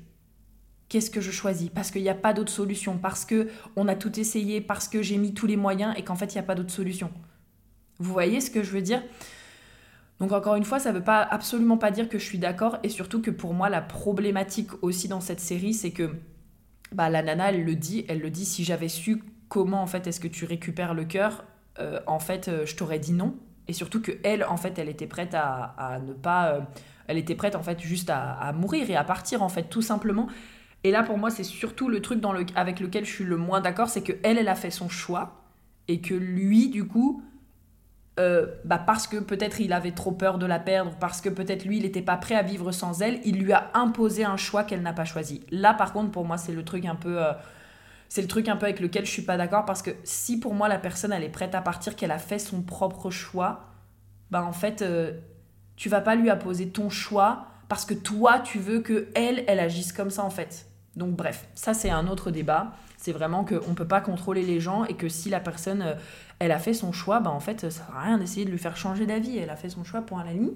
[0.89, 1.69] Qu'est-ce que je choisis?
[1.69, 5.03] Parce qu'il n'y a pas d'autre solution, parce que on a tout essayé, parce que
[5.03, 7.11] j'ai mis tous les moyens et qu'en fait il n'y a pas d'autre solution.
[7.99, 9.03] Vous voyez ce que je veux dire?
[10.19, 12.79] Donc encore une fois, ça ne veut pas absolument pas dire que je suis d'accord
[12.81, 16.09] et surtout que pour moi la problématique aussi dans cette série, c'est que
[16.91, 20.07] bah, la nana, elle le dit, elle le dit, si j'avais su comment en fait
[20.07, 21.43] est-ce que tu récupères le cœur,
[21.79, 23.35] euh, en fait, euh, je t'aurais dit non.
[23.67, 26.61] Et surtout que elle, en fait, elle était prête à, ne pas, euh,
[27.07, 30.27] elle était prête en fait juste à, mourir et à partir en fait tout simplement.
[30.83, 33.37] Et là, pour moi, c'est surtout le truc dans le, avec lequel je suis le
[33.37, 35.43] moins d'accord, c'est que elle, elle a fait son choix
[35.87, 37.21] et que lui, du coup,
[38.19, 41.63] euh, bah parce que peut-être il avait trop peur de la perdre, parce que peut-être
[41.63, 44.65] lui il n'était pas prêt à vivre sans elle, il lui a imposé un choix
[44.65, 45.45] qu'elle n'a pas choisi.
[45.51, 47.31] Là par contre pour moi c'est le truc un peu euh,
[48.09, 50.53] c'est le truc un peu avec lequel je suis pas d'accord parce que si pour
[50.53, 53.69] moi la personne elle est prête à partir, qu'elle a fait son propre choix,
[54.31, 55.13] bah en fait euh,
[55.77, 59.61] tu vas pas lui imposer ton choix parce que toi tu veux que elle elle
[59.61, 60.68] agisse comme ça en fait.
[60.95, 62.73] Donc bref, ça c'est un autre débat.
[62.97, 65.93] C'est vraiment qu'on ne peut pas contrôler les gens et que si la personne, euh,
[66.39, 68.57] elle a fait son choix, bah en fait, ça sert à rien d'essayer de lui
[68.57, 69.37] faire changer d'avis.
[69.37, 70.51] Elle a fait son choix, pour la ligne.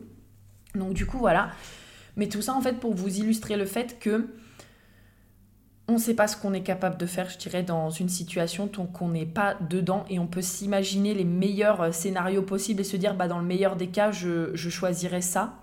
[0.76, 1.52] Donc du coup, voilà.
[2.18, 4.30] Mais tout ça, en fait, pour vous illustrer le fait que
[5.88, 8.68] on ne sait pas ce qu'on est capable de faire, je dirais, dans une situation
[8.68, 12.86] tant qu'on n'est pas dedans et on peut s'imaginer les meilleurs euh, scénarios possibles et
[12.86, 15.56] se dire, bah, dans le meilleur des cas, je, je choisirais ça.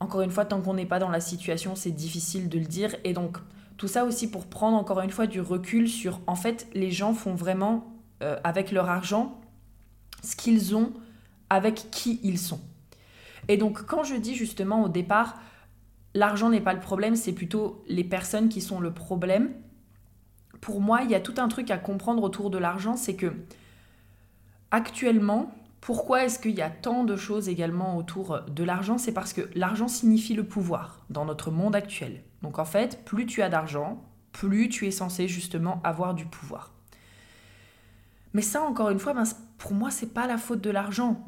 [0.00, 2.94] Encore une fois, tant qu'on n'est pas dans la situation, c'est difficile de le dire.
[3.04, 3.38] Et donc,
[3.76, 7.14] tout ça aussi pour prendre encore une fois du recul sur, en fait, les gens
[7.14, 9.40] font vraiment euh, avec leur argent
[10.22, 10.92] ce qu'ils ont
[11.50, 12.60] avec qui ils sont.
[13.48, 15.36] Et donc quand je dis justement au départ,
[16.14, 19.50] l'argent n'est pas le problème, c'est plutôt les personnes qui sont le problème,
[20.64, 23.34] pour moi, il y a tout un truc à comprendre autour de l'argent, c'est que
[24.70, 28.96] actuellement, pourquoi est-ce qu'il y a tant de choses également autour de l'argent?
[28.96, 32.22] C'est parce que l'argent signifie le pouvoir dans notre monde actuel.
[32.44, 36.72] Donc en fait, plus tu as d'argent, plus tu es censé justement avoir du pouvoir.
[38.34, 39.24] Mais ça, encore une fois, ben,
[39.56, 41.26] pour moi, c'est pas la faute de l'argent.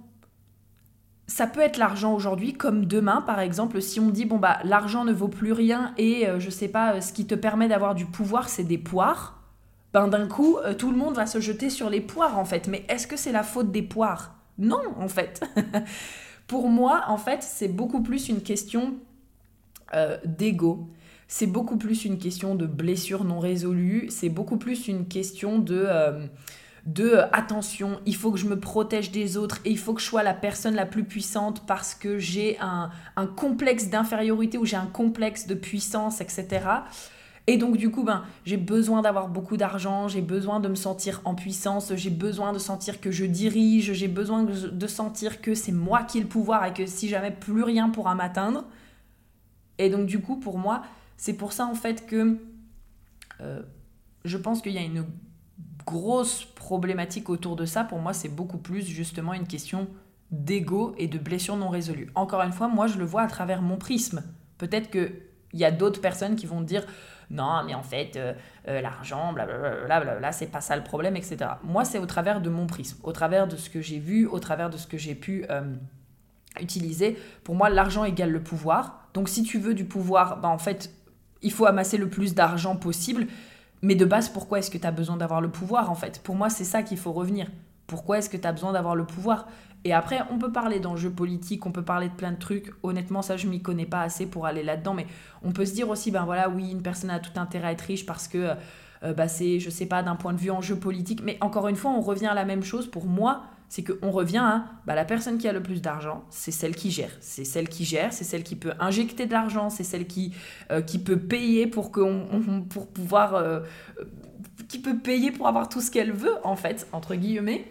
[1.27, 5.05] Ça peut être l'argent aujourd'hui, comme demain, par exemple, si on dit bon bah l'argent
[5.05, 7.95] ne vaut plus rien et euh, je sais pas, euh, ce qui te permet d'avoir
[7.95, 9.43] du pouvoir, c'est des poires.
[9.93, 12.69] Ben d'un coup, euh, tout le monde va se jeter sur les poires en fait.
[12.69, 14.37] Mais est-ce que c'est la faute des poires?
[14.59, 15.45] Non, en fait.
[16.47, 18.95] Pour moi, en fait, c'est beaucoup plus une question
[19.95, 20.89] euh, d'ego.
[21.29, 24.07] C'est beaucoup plus une question de blessures non résolues.
[24.11, 25.85] C'est beaucoup plus une question de...
[25.87, 26.27] Euh,
[26.87, 30.01] de euh, attention, il faut que je me protège des autres et il faut que
[30.01, 34.65] je sois la personne la plus puissante parce que j'ai un, un complexe d'infériorité ou
[34.65, 36.61] j'ai un complexe de puissance, etc.
[37.49, 41.21] Et donc du coup, ben, j'ai besoin d'avoir beaucoup d'argent, j'ai besoin de me sentir
[41.25, 45.73] en puissance, j'ai besoin de sentir que je dirige, j'ai besoin de sentir que c'est
[45.73, 48.65] moi qui ai le pouvoir et que si jamais plus rien pourra m'atteindre.
[49.79, 50.83] Et donc du coup, pour moi,
[51.17, 52.39] c'est pour ça en fait que
[53.41, 53.63] euh,
[54.25, 55.07] je pense qu'il y a une
[55.87, 57.85] grosse problématique autour de ça.
[57.85, 59.89] Pour moi, c'est beaucoup plus justement une question
[60.31, 62.11] d'ego et de blessures non résolues.
[62.15, 64.25] Encore une fois, moi, je le vois à travers mon prisme.
[64.59, 65.13] Peut-être qu'il
[65.53, 66.85] y a d'autres personnes qui vont dire
[67.31, 68.35] non, mais en fait, euh,
[68.69, 71.39] euh, l'argent, blablabla, c'est pas ça le problème, etc.
[71.65, 74.39] Moi, c'est au travers de mon prisme, au travers de ce que j'ai vu, au
[74.39, 75.75] travers de ce que j'ai pu euh,
[76.61, 77.19] utiliser.
[77.43, 79.09] Pour moi, l'argent égale le pouvoir.
[79.15, 80.93] Donc si tu veux du pouvoir, bah, en fait,
[81.43, 83.27] il faut amasser le plus d'argent possible.
[83.83, 86.21] Mais de base, pourquoi est-ce que tu as besoin d'avoir le pouvoir en fait?
[86.23, 87.49] Pour moi, c'est ça qu'il faut revenir.
[87.87, 89.47] Pourquoi est-ce que tu as besoin d'avoir le pouvoir?
[89.85, 92.73] Et après, on peut parler d'enjeux politiques, on peut parler de plein de trucs.
[92.83, 94.95] Honnêtement, ça, je m'y connais pas assez pour aller là-dedans.
[94.95, 95.07] Mais
[95.45, 97.83] on peut se dire aussi, ben voilà, oui, une personne a tout intérêt à être
[97.83, 98.55] riche parce que
[99.05, 101.21] euh, bah, c'est, je sais pas, d'un point de vue enjeu politique.
[101.23, 102.91] Mais encore une fois, on revient à la même chose.
[102.91, 106.53] Pour moi, c'est qu'on revient à bah, la personne qui a le plus d'argent, c'est
[106.53, 107.11] celle qui gère.
[107.21, 110.35] C'est celle qui gère, c'est celle qui peut injecter de l'argent, c'est celle qui,
[110.71, 113.35] euh, qui peut payer pour, qu'on, pour pouvoir.
[113.35, 113.61] Euh,
[114.69, 117.67] qui peut payer pour avoir tout ce qu'elle veut, en fait, entre guillemets.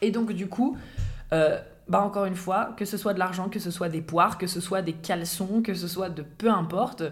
[0.00, 0.76] Et donc, du coup,
[1.32, 4.38] euh, bah encore une fois, que ce soit de l'argent, que ce soit des poires,
[4.38, 7.02] que ce soit des caleçons, que ce soit de peu importe,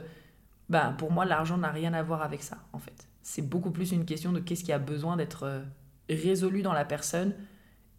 [0.69, 3.09] bah pour moi, l'argent n'a rien à voir avec ça, en fait.
[3.23, 5.63] C'est beaucoup plus une question de qu'est-ce qui a besoin d'être
[6.09, 7.35] résolu dans la personne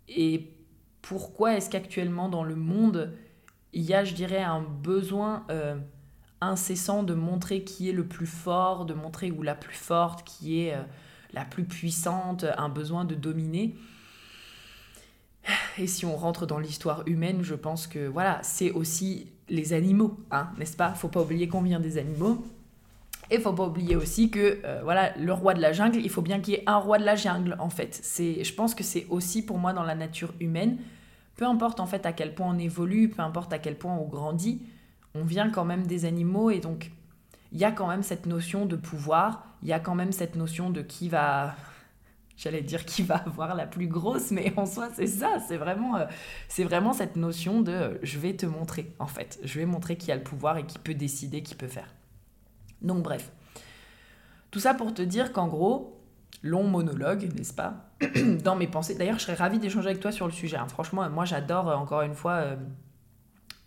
[0.08, 0.54] et
[1.02, 3.14] pourquoi est-ce qu'actuellement dans le monde,
[3.74, 5.76] il y a, je dirais, un besoin euh,
[6.42, 10.62] incessant de montrer qui est le plus fort, de montrer ou la plus forte, qui
[10.62, 10.84] est euh,
[11.34, 13.76] la plus puissante, un besoin de dominer?
[15.78, 20.18] Et si on rentre dans l'histoire humaine, je pense que voilà, c'est aussi les animaux,
[20.32, 20.94] hein, n'est-ce pas?
[20.94, 22.46] Faut pas oublier qu'on vient des animaux.
[23.30, 26.22] Et faut pas oublier aussi que euh, voilà, le roi de la jungle, il faut
[26.22, 28.00] bien qu'il y ait un roi de la jungle en fait.
[28.04, 30.78] C'est je pense que c'est aussi pour moi dans la nature humaine,
[31.36, 34.08] peu importe en fait à quel point on évolue, peu importe à quel point on
[34.08, 34.62] grandit,
[35.16, 36.92] on vient quand même des animaux et donc
[37.52, 40.36] il y a quand même cette notion de pouvoir, il y a quand même cette
[40.36, 41.56] notion de qui va
[42.38, 45.96] j'allais dire qui va avoir la plus grosse mais en soi c'est ça, c'est vraiment
[45.96, 46.06] euh,
[46.50, 50.12] c'est vraiment cette notion de je vais te montrer en fait, je vais montrer qui
[50.12, 51.88] a le pouvoir et qui peut décider, qui peut faire.
[52.84, 53.32] Donc bref.
[54.52, 56.00] Tout ça pour te dire qu'en gros,
[56.44, 57.90] long monologue, n'est-ce pas
[58.44, 58.96] Dans mes pensées.
[58.96, 60.58] D'ailleurs, je serais ravie d'échanger avec toi sur le sujet.
[60.58, 60.68] Hein.
[60.68, 62.56] Franchement, moi j'adore euh, encore une fois euh,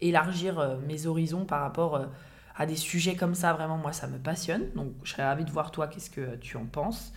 [0.01, 2.07] élargir euh, mes horizons par rapport
[2.55, 3.53] à des sujets comme ça.
[3.53, 4.71] Vraiment, moi ça me passionne.
[4.75, 7.13] Donc je serais ravie de voir toi qu'est-ce que tu en penses,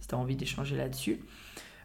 [0.00, 1.20] si tu as envie d'échanger là-dessus.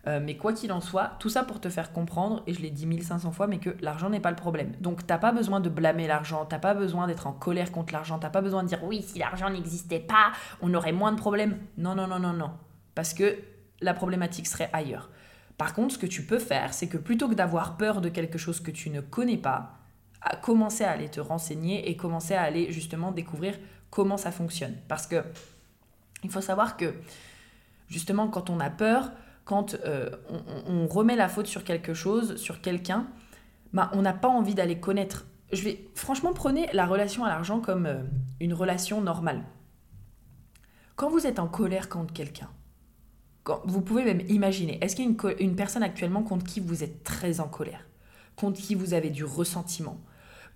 [0.07, 2.69] Euh, mais quoi qu'il en soit, tout ça pour te faire comprendre, et je l'ai
[2.69, 4.71] dit 1500 fois, mais que l'argent n'est pas le problème.
[4.79, 8.17] Donc t'as pas besoin de blâmer l'argent, t'as pas besoin d'être en colère contre l'argent,
[8.17, 11.57] t'as pas besoin de dire oui, si l'argent n'existait pas, on aurait moins de problèmes.
[11.77, 12.51] Non, non, non, non, non.
[12.95, 13.37] Parce que
[13.81, 15.09] la problématique serait ailleurs.
[15.57, 18.37] Par contre, ce que tu peux faire, c'est que plutôt que d'avoir peur de quelque
[18.37, 19.73] chose que tu ne connais pas,
[20.21, 23.55] à commencer à aller te renseigner et commencer à aller justement découvrir
[23.89, 24.75] comment ça fonctionne.
[24.87, 25.23] Parce que
[26.23, 26.93] il faut savoir que
[27.89, 29.11] justement quand on a peur,
[29.47, 30.09] quand euh,
[30.67, 33.07] on, remet la faute sur quelque chose, sur quelqu'un,
[33.71, 35.25] bah, on n'a pas envie d'aller connaître.
[35.53, 38.03] Je vais, franchement, prenez la relation à l'argent comme euh,
[38.41, 39.45] une relation normale.
[40.97, 42.49] Quand vous êtes en colère contre quelqu'un,
[43.63, 47.05] vous pouvez même imaginer, est-ce qu'il y a une, personne actuellement contre qui vous êtes
[47.05, 47.87] très en colère,
[48.35, 50.01] contre qui vous avez du ressentiment,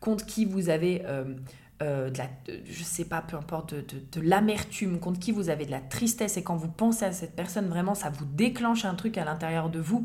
[0.01, 1.35] contre qui vous avez euh,
[1.81, 2.25] euh, de la,
[2.65, 6.37] je sais pas, peu importe, de, de, l'amertume, contre qui vous avez de la tristesse,
[6.37, 9.69] et quand vous pensez à cette personne, vraiment, ça vous déclenche un truc à l'intérieur
[9.69, 10.03] de vous,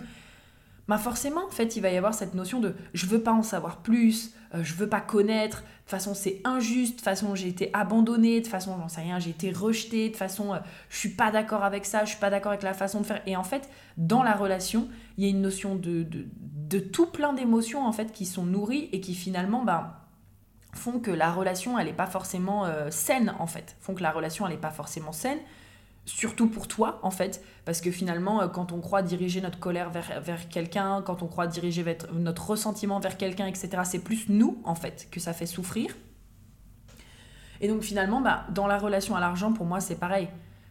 [0.89, 3.43] bah forcément, en fait, il va y avoir cette notion de je veux pas en
[3.43, 7.35] savoir plus, euh, je veux pas connaître, de toute façon, c'est injuste, de toute façon,
[7.35, 10.55] j'ai été abandonnée, de toute façon, j'en sais rien, j'ai été rejetée, de toute façon,
[10.55, 10.59] euh,
[10.89, 13.21] je suis pas d'accord avec ça, je suis pas d'accord avec la façon de faire.
[13.27, 17.33] Et en fait, dans la relation, il y a une notion de, de, tout plein
[17.33, 20.06] d'émotions, en fait, qui sont nourries et qui finalement, bah,
[20.77, 23.77] font que la relation, elle n'est pas forcément euh, saine, en fait.
[23.81, 25.39] Font que la relation, elle n'est pas forcément saine,
[26.05, 27.43] surtout pour toi, en fait.
[27.65, 31.27] Parce que finalement, euh, quand on croit diriger notre colère vers, vers quelqu'un, quand on
[31.27, 35.47] croit diriger notre ressentiment vers quelqu'un, etc., c'est plus nous, en fait, que ça fait
[35.47, 35.95] souffrir.
[37.61, 40.29] Et donc finalement, bah, dans la relation à l'argent, pour moi, c'est pareil.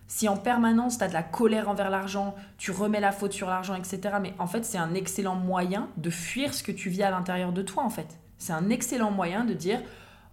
[0.08, 3.50] Si en permanence, tu as de la colère envers l'argent, tu remets la faute sur
[3.50, 7.02] l'argent, etc., mais en fait, c'est un excellent moyen de fuir ce que tu vis
[7.02, 8.20] à l'intérieur de toi, en fait.
[8.38, 9.82] C'est un excellent moyen de dire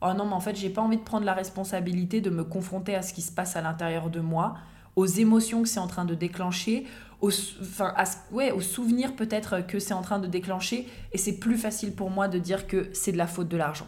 [0.00, 2.94] Oh non, mais en fait, j'ai pas envie de prendre la responsabilité de me confronter
[2.94, 4.54] à ce qui se passe à l'intérieur de moi,
[4.96, 6.86] aux émotions que c'est en train de déclencher,
[7.20, 7.94] aux, enfin,
[8.32, 10.88] ouais, aux souvenirs peut-être que c'est en train de déclencher.
[11.12, 13.86] Et c'est plus facile pour moi de dire que c'est de la faute de l'argent.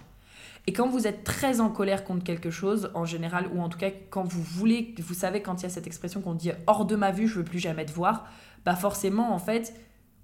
[0.66, 3.79] Et quand vous êtes très en colère contre quelque chose, en général, ou en tout
[3.79, 6.87] cas quand vous voulez, vous savez quand il y a cette expression qu'on dit hors
[6.87, 8.27] de ma vue, je veux plus jamais te voir,
[8.64, 9.74] bah forcément en fait,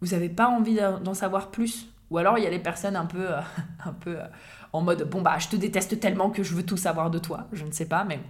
[0.00, 1.88] vous n'avez pas envie d'en savoir plus.
[2.11, 3.40] Ou alors il y a les personnes un peu, euh,
[3.85, 4.27] un peu euh,
[4.73, 7.46] en mode bon bah je te déteste tellement que je veux tout savoir de toi.
[7.53, 8.20] Je ne sais pas, mais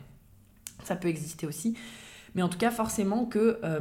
[0.85, 1.77] ça peut exister aussi.
[2.35, 3.81] Mais en tout cas, forcément que, euh,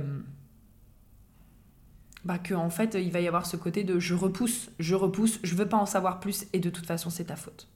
[2.26, 5.40] bah que en fait il va y avoir ce côté de je repousse, je repousse,
[5.44, 7.68] je veux pas en savoir plus et de toute façon c'est ta faute.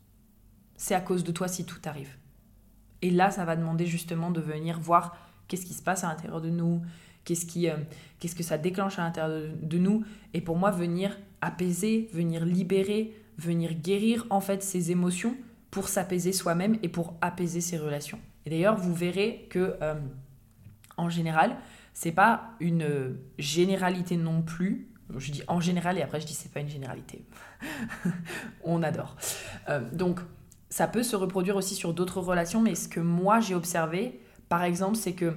[0.77, 2.15] C'est à cause de toi si tout arrive.
[3.01, 6.41] Et là, ça va demander justement de venir voir qu'est-ce qui se passe à l'intérieur
[6.41, 6.81] de nous,
[7.25, 7.67] qu'est-ce qui,
[8.19, 10.05] qu'est-ce que ça déclenche à l'intérieur de nous.
[10.33, 15.35] Et pour moi, venir apaiser, venir libérer venir guérir en fait ses émotions
[15.71, 18.19] pour s'apaiser soi-même et pour apaiser ses relations.
[18.45, 19.95] Et d'ailleurs, vous verrez que euh,
[20.97, 21.55] en général,
[21.93, 24.89] c'est pas une généralité non plus.
[25.17, 27.25] Je dis en général et après je dis c'est pas une généralité.
[28.63, 29.15] On adore.
[29.69, 30.19] Euh, donc
[30.69, 34.63] ça peut se reproduire aussi sur d'autres relations, mais ce que moi j'ai observé, par
[34.63, 35.33] exemple, c'est que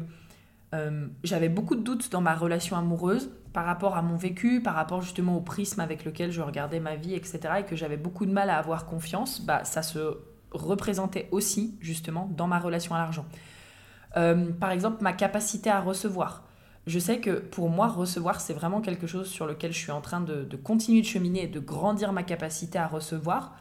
[0.74, 4.74] euh, j'avais beaucoup de doutes dans ma relation amoureuse par rapport à mon vécu, par
[4.74, 7.38] rapport justement au prisme avec lequel je regardais ma vie, etc.
[7.60, 10.18] Et que j'avais beaucoup de mal à avoir confiance, bah, ça se
[10.50, 13.24] représentait aussi justement dans ma relation à l'argent.
[14.18, 16.42] Euh, par exemple, ma capacité à recevoir.
[16.86, 20.02] Je sais que pour moi, recevoir, c'est vraiment quelque chose sur lequel je suis en
[20.02, 23.56] train de, de continuer de cheminer et de grandir ma capacité à recevoir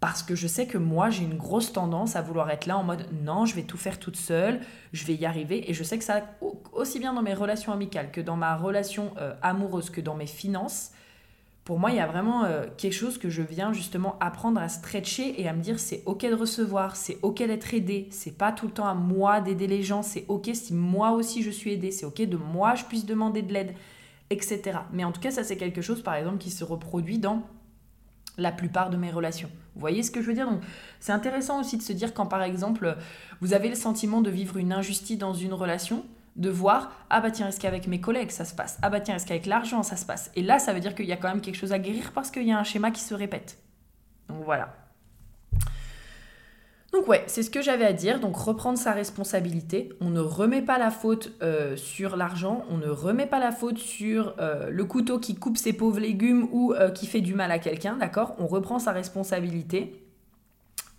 [0.00, 2.84] parce que je sais que moi, j'ai une grosse tendance à vouloir être là en
[2.84, 4.60] mode non, je vais tout faire toute seule,
[4.92, 5.68] je vais y arriver.
[5.68, 6.22] Et je sais que ça,
[6.72, 10.26] aussi bien dans mes relations amicales que dans ma relation euh, amoureuse, que dans mes
[10.26, 10.92] finances,
[11.64, 14.70] pour moi, il y a vraiment euh, quelque chose que je viens justement apprendre à
[14.70, 18.52] stretcher et à me dire c'est ok de recevoir, c'est ok d'être aidé, c'est pas
[18.52, 21.72] tout le temps à moi d'aider les gens, c'est ok si moi aussi je suis
[21.72, 23.74] aidé, c'est ok de moi je puisse demander de l'aide,
[24.30, 24.78] etc.
[24.94, 27.42] Mais en tout cas, ça c'est quelque chose par exemple qui se reproduit dans
[28.38, 29.50] la plupart de mes relations.
[29.78, 30.50] Vous voyez ce que je veux dire?
[30.50, 30.60] Donc,
[30.98, 32.96] c'est intéressant aussi de se dire quand, par exemple,
[33.40, 37.30] vous avez le sentiment de vivre une injustice dans une relation, de voir ah bah
[37.30, 38.78] tiens est-ce qu'avec mes collègues ça se passe?
[38.82, 40.30] Ah bah tiens est-ce qu'avec l'argent ça se passe?
[40.34, 42.30] Et là ça veut dire qu'il y a quand même quelque chose à guérir parce
[42.30, 43.58] qu'il y a un schéma qui se répète.
[44.28, 44.74] Donc voilà
[46.98, 48.18] donc ouais, c'est ce que j'avais à dire.
[48.18, 49.90] Donc reprendre sa responsabilité.
[50.00, 53.78] On ne remet pas la faute euh, sur l'argent, on ne remet pas la faute
[53.78, 57.52] sur euh, le couteau qui coupe ses pauvres légumes ou euh, qui fait du mal
[57.52, 58.34] à quelqu'un, d'accord?
[58.40, 60.04] On reprend sa responsabilité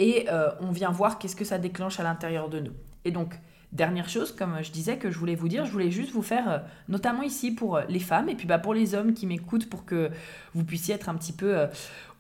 [0.01, 0.27] et
[0.61, 2.71] on vient voir qu'est-ce que ça déclenche à l'intérieur de nous.
[3.03, 3.37] Et donc,
[3.73, 6.63] dernière chose, comme je disais, que je voulais vous dire, je voulais juste vous faire,
[6.87, 10.09] notamment ici pour les femmes et puis bah, pour les hommes qui m'écoutent, pour que
[10.53, 11.67] vous puissiez être un petit peu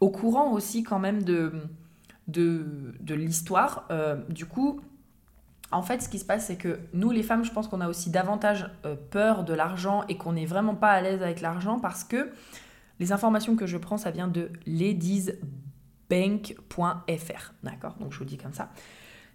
[0.01, 1.53] au courant aussi quand même de
[2.29, 3.85] de, l'histoire.
[3.91, 4.81] Euh, du coup,
[5.71, 7.89] en fait, ce qui se passe, c'est que nous, les femmes, je pense qu'on a
[7.89, 11.79] aussi davantage euh, peur de l'argent et qu'on n'est vraiment pas à l'aise avec l'argent
[11.79, 12.29] parce que
[12.99, 17.53] les informations que je prends, ça vient de ladiesbank.fr.
[17.63, 17.95] D'accord?
[17.99, 18.69] Donc, je vous dis comme ça.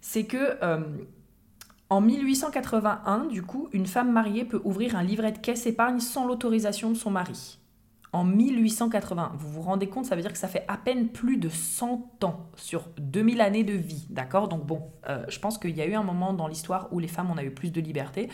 [0.01, 0.81] C'est que euh,
[1.89, 6.27] en 1881, du coup, une femme mariée peut ouvrir un livret de caisse épargne sans
[6.27, 7.59] l'autorisation de son mari
[8.15, 9.33] en 1880.
[9.37, 12.23] Vous vous rendez compte, ça veut dire que ça fait à peine plus de 100
[12.23, 14.47] ans sur 2000 années de vie, d'accord?
[14.47, 17.09] Donc bon, euh, je pense qu'il y a eu un moment dans l'histoire où les
[17.09, 18.29] femmes, on a eu plus de liberté.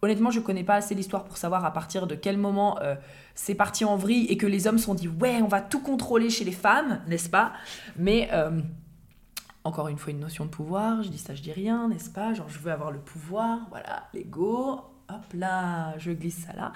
[0.00, 2.94] Honnêtement, je connais pas assez l'histoire pour savoir à partir de quel moment euh,
[3.34, 5.80] c'est parti en vrille et que les hommes se sont dit ouais, on va tout
[5.80, 7.52] contrôler chez les femmes, n'est-ce pas?
[7.98, 8.62] Mais euh,
[9.62, 12.32] encore une fois, une notion de pouvoir, je dis ça, je dis rien, n'est-ce pas?
[12.32, 16.72] Genre, je veux avoir le pouvoir, voilà, l'ego, hop là, je glisse ça là.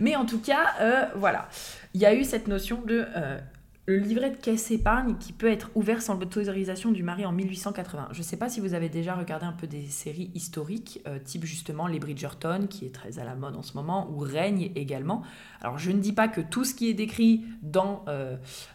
[0.00, 1.48] Mais en tout cas, euh, voilà,
[1.94, 3.38] il y a eu cette notion de euh,
[3.86, 8.08] le livret de caisse épargne qui peut être ouvert sans l'autorisation du mari en 1880.
[8.12, 11.18] Je ne sais pas si vous avez déjà regardé un peu des séries historiques, euh,
[11.18, 14.72] type justement les Bridgerton, qui est très à la mode en ce moment, ou Règne
[14.74, 15.22] également.
[15.60, 18.04] Alors je ne dis pas que tout ce qui est décrit dans,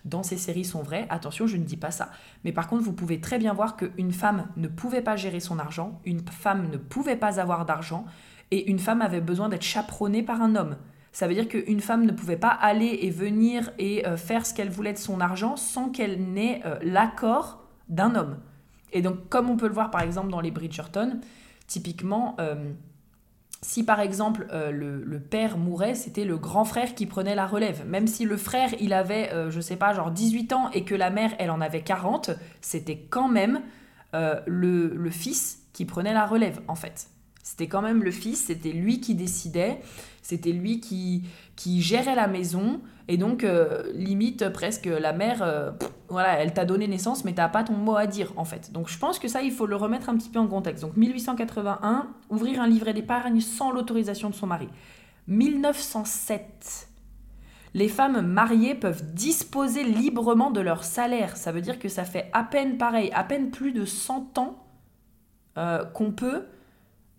[0.05, 2.11] dans ces séries sont vrais, attention, je ne dis pas ça.
[2.43, 5.59] Mais par contre, vous pouvez très bien voir qu'une femme ne pouvait pas gérer son
[5.59, 8.05] argent, une femme ne pouvait pas avoir d'argent,
[8.51, 10.75] et une femme avait besoin d'être chaperonnée par un homme.
[11.11, 14.53] Ça veut dire qu'une femme ne pouvait pas aller et venir et euh, faire ce
[14.53, 18.37] qu'elle voulait de son argent sans qu'elle n'ait euh, l'accord d'un homme.
[18.93, 21.19] Et donc, comme on peut le voir par exemple dans les Bridgerton,
[21.67, 22.71] typiquement, euh,
[23.61, 27.85] si par exemple le, père mourait, c'était le grand frère qui prenait la relève.
[27.85, 31.09] Même si le frère, il avait, je sais pas, genre 18 ans et que la
[31.09, 32.31] mère, elle en avait 40,
[32.61, 33.61] c'était quand même
[34.13, 37.09] le fils qui prenait la relève en fait.
[37.43, 39.79] C'était quand même le fils, c'était lui qui décidait,
[40.21, 41.23] c'était lui qui,
[41.55, 42.81] qui gérait la maison.
[43.07, 45.71] Et donc, euh, limite, presque, la mère, euh,
[46.09, 48.71] voilà, elle t'a donné naissance, mais t'as pas ton mot à dire, en fait.
[48.71, 50.83] Donc, je pense que ça, il faut le remettre un petit peu en contexte.
[50.83, 54.67] Donc, 1881, ouvrir un livret d'épargne sans l'autorisation de son mari.
[55.27, 56.89] 1907,
[57.73, 61.37] les femmes mariées peuvent disposer librement de leur salaire.
[61.37, 64.65] Ça veut dire que ça fait à peine pareil, à peine plus de 100 ans
[65.57, 66.45] euh, qu'on peut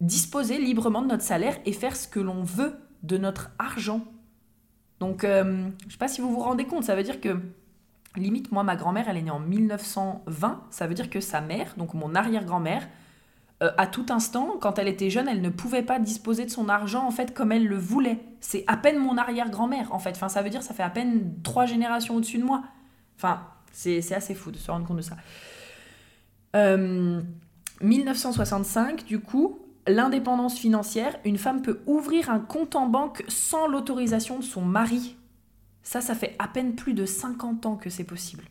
[0.01, 4.03] disposer librement de notre salaire et faire ce que l'on veut de notre argent.
[4.99, 7.41] Donc, euh, je ne sais pas si vous vous rendez compte, ça veut dire que,
[8.17, 11.75] limite, moi, ma grand-mère, elle est née en 1920, ça veut dire que sa mère,
[11.77, 12.87] donc mon arrière-grand-mère,
[13.63, 16.69] euh, à tout instant, quand elle était jeune, elle ne pouvait pas disposer de son
[16.69, 18.19] argent, en fait, comme elle le voulait.
[18.41, 20.11] C'est à peine mon arrière-grand-mère, en fait.
[20.11, 22.63] Enfin, ça veut dire, ça fait à peine trois générations au-dessus de moi.
[23.17, 23.43] Enfin,
[23.73, 25.17] c'est assez fou de se rendre compte de ça.
[27.83, 29.59] 1965, euh, du coup,
[29.91, 35.17] l'indépendance financière, une femme peut ouvrir un compte en banque sans l'autorisation de son mari.
[35.83, 38.45] Ça, ça fait à peine plus de 50 ans que c'est possible.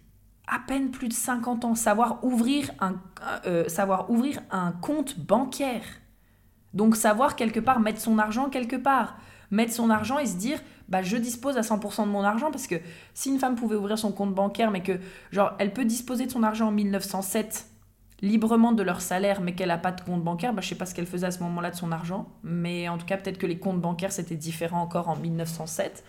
[0.51, 2.95] à peine plus de 50 ans, savoir ouvrir un,
[3.45, 5.83] euh, savoir ouvrir un compte bancaire.
[6.73, 9.19] Donc savoir quelque part mettre son argent quelque part.
[9.51, 12.65] Mettre son argent et se dire, bah, je dispose à 100% de mon argent parce
[12.65, 12.75] que
[13.13, 14.93] si une femme pouvait ouvrir son compte bancaire, mais que,
[15.31, 17.67] genre, elle peut disposer de son argent en 1907
[18.21, 20.85] librement de leur salaire, mais qu'elle n'a pas de compte bancaire, bah, je sais pas
[20.85, 22.27] ce qu'elle faisait à ce moment-là de son argent.
[22.43, 26.03] Mais en tout cas, peut-être que les comptes bancaires, c'était différent encore en 1907.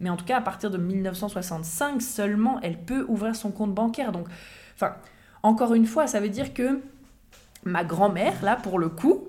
[0.00, 4.12] Mais en tout cas, à partir de 1965 seulement, elle peut ouvrir son compte bancaire.
[4.12, 4.26] Donc,
[4.74, 4.94] enfin,
[5.42, 6.80] encore une fois, ça veut dire que
[7.64, 9.28] ma grand-mère, là, pour le coup,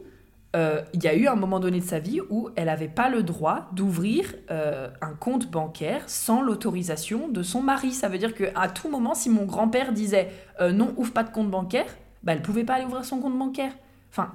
[0.56, 3.10] euh, il y a eu un moment donné de sa vie où elle n'avait pas
[3.10, 7.92] le droit d'ouvrir euh, un compte bancaire sans l'autorisation de son mari.
[7.92, 10.32] Ça veut dire qu'à tout moment, si mon grand-père disait
[10.62, 11.94] euh, non, ouvre pas de compte bancaire,
[12.26, 13.72] bah, elle pouvait pas aller ouvrir son compte bancaire.
[14.12, 14.32] Enfin,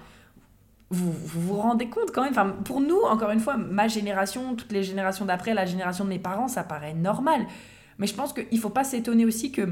[0.91, 4.73] vous, vous, rendez compte quand même enfin, Pour nous, encore une fois, ma génération, toutes
[4.73, 7.47] les générations d'après, la génération de mes parents, ça paraît normal.
[7.99, 9.69] Mais je pense qu'il ne faut pas s'étonner aussi que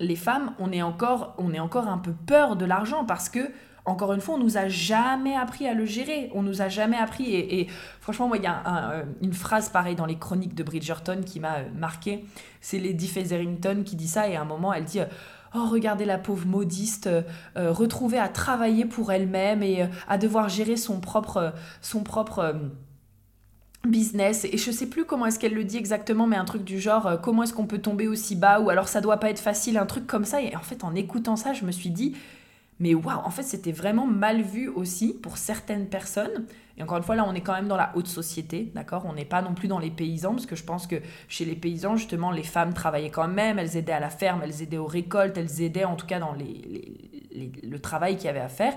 [0.00, 3.40] les femmes, on est encore, on est encore un peu peur de l'argent parce que
[3.86, 6.30] encore une fois, on nous a jamais appris à le gérer.
[6.34, 7.34] On nous a jamais appris.
[7.34, 7.66] Et,
[8.00, 11.62] franchement, moi, il y a une phrase pareille dans les chroniques de Bridgerton qui m'a
[11.74, 12.24] marqué.
[12.60, 14.28] C'est Lady Featherington qui dit ça.
[14.28, 15.00] Et à un moment, elle dit
[15.52, 17.22] Oh, regardez la pauvre modiste, euh,
[17.56, 22.54] euh, retrouvée à travailler pour elle-même et euh, à devoir gérer son propre, son propre
[23.84, 24.44] business.
[24.44, 27.20] Et je sais plus comment est-ce qu'elle le dit exactement, mais un truc du genre
[27.20, 29.86] comment est-ce qu'on peut tomber aussi bas ou alors ça doit pas être facile, un
[29.86, 30.40] truc comme ça.
[30.40, 32.14] Et en fait, en écoutant ça, je me suis dit
[32.80, 36.46] mais waouh, en fait, c'était vraiment mal vu aussi pour certaines personnes.
[36.80, 39.04] Et encore une fois, là, on est quand même dans la haute société, d'accord?
[39.06, 40.96] On n'est pas non plus dans les paysans, parce que je pense que
[41.28, 44.62] chez les paysans, justement, les femmes travaillaient quand même, elles aidaient à la ferme, elles
[44.62, 48.48] aidaient aux récoltes, elles aidaient en tout cas dans le travail qu'il y avait à
[48.48, 48.72] faire.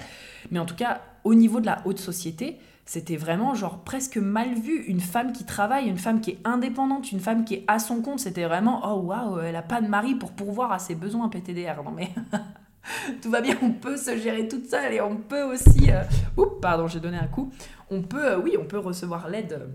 [0.51, 4.54] Mais en tout cas, au niveau de la haute société, c'était vraiment genre presque mal
[4.54, 4.84] vu.
[4.84, 8.01] Une femme qui travaille, une femme qui est indépendante, une femme qui est à son
[8.01, 11.30] compte, c'était vraiment oh waouh, elle a pas de mari pour pourvoir à ses besoins
[11.30, 11.82] PTDR.
[11.86, 12.10] Non mais
[13.21, 15.91] tout va bien, on peut se gérer toute seule et on peut aussi.
[15.91, 16.03] Euh,
[16.38, 17.51] oups, pardon, j'ai donné un coup.
[17.89, 19.53] On peut, euh, oui, on peut recevoir l'aide.
[19.53, 19.67] Euh,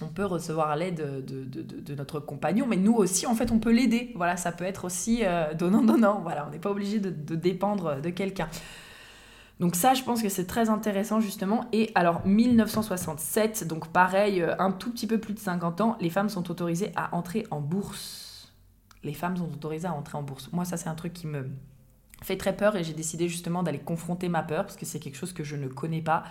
[0.00, 3.58] on peut recevoir l'aide de, de, de, notre compagnon, mais nous aussi, en fait, on
[3.58, 4.12] peut l'aider.
[4.14, 5.24] Voilà, ça peut être aussi
[5.58, 6.20] donnant-donnant.
[6.22, 8.48] Voilà, on n'est pas obligé de, dépendre de quelqu'un.
[9.58, 11.64] Donc ça, je pense que c'est très intéressant justement.
[11.72, 16.28] Et alors 1967, donc pareil, un tout petit peu plus de 50 ans, les femmes
[16.28, 18.52] sont autorisées à entrer en bourse.
[19.02, 20.48] Les femmes sont autorisées à entrer en bourse.
[20.52, 21.50] Moi, ça c'est un truc qui me,
[22.22, 25.16] fait très peur et j'ai décidé justement d'aller confronter ma peur parce que c'est quelque
[25.16, 26.24] chose que je ne connais pas.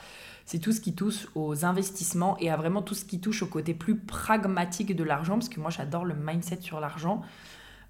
[0.46, 3.48] C'est tout ce qui touche aux investissements et à vraiment tout ce qui touche au
[3.48, 7.22] côté plus pragmatique de l'argent parce que moi j'adore le mindset sur l'argent.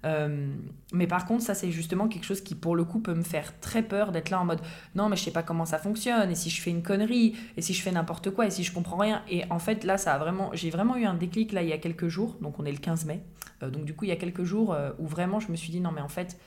[0.04, 0.54] Euh,
[0.92, 3.58] mais par contre, ça c'est justement quelque chose qui pour le coup peut me faire
[3.58, 4.60] très peur d'être là en mode
[4.94, 7.62] non mais je sais pas comment ça fonctionne et si je fais une connerie et
[7.62, 10.14] si je fais n'importe quoi et si je comprends rien et en fait là ça
[10.14, 12.64] a vraiment j'ai vraiment eu un déclic là il y a quelques jours donc on
[12.64, 13.24] est le 15 mai
[13.64, 15.72] euh, donc du coup il y a quelques jours euh, où vraiment je me suis
[15.72, 16.38] dit non mais en fait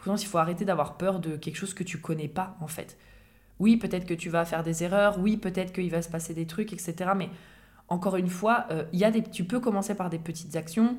[0.00, 2.96] Prudence, il faut arrêter d'avoir peur de quelque chose que tu connais pas, en fait.
[3.58, 6.46] Oui, peut-être que tu vas faire des erreurs, oui, peut-être qu'il va se passer des
[6.46, 7.10] trucs, etc.
[7.14, 7.28] Mais
[7.86, 8.84] encore une fois, euh,
[9.30, 10.96] tu peux commencer par des petites actions,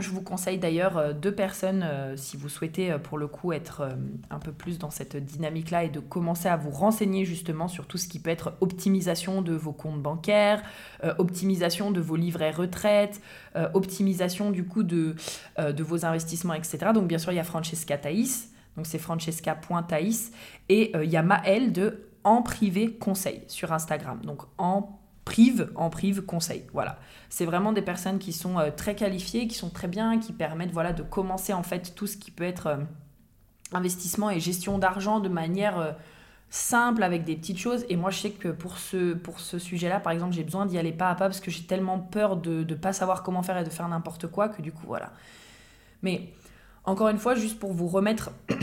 [0.00, 3.52] je vous conseille d'ailleurs euh, deux personnes, euh, si vous souhaitez euh, pour le coup
[3.52, 3.88] être
[4.30, 7.98] un peu plus dans cette dynamique-là et de commencer à vous renseigner justement sur tout
[7.98, 10.62] ce qui peut être optimisation de vos comptes bancaires,
[11.18, 13.20] optimisation de vos livrets retraite,
[13.74, 15.14] optimisation du coup de,
[15.78, 16.78] vos investissements, etc.
[16.94, 20.32] Donc bien sûr, il y a Francesca Thaïs, donc c'est francesca.thaïs,
[20.68, 24.20] et il y a Maëlle de En Privé Conseil sur Instagram.
[24.24, 26.64] Donc en prive, en prive, conseil.
[26.72, 26.98] Voilà.
[27.28, 30.70] C'est vraiment des personnes qui sont euh, très qualifiées, qui sont très bien, qui permettent
[30.70, 32.76] voilà, de commencer en fait tout ce qui peut être euh,
[33.72, 35.92] investissement et gestion d'argent de manière euh,
[36.48, 37.84] simple avec des petites choses.
[37.88, 40.78] Et moi, je sais que pour ce, pour ce sujet-là, par exemple, j'ai besoin d'y
[40.78, 43.58] aller pas à pas parce que j'ai tellement peur de ne pas savoir comment faire
[43.58, 45.12] et de faire n'importe quoi que du coup, voilà.
[46.02, 46.32] Mais
[46.84, 48.30] encore une fois, juste pour vous remettre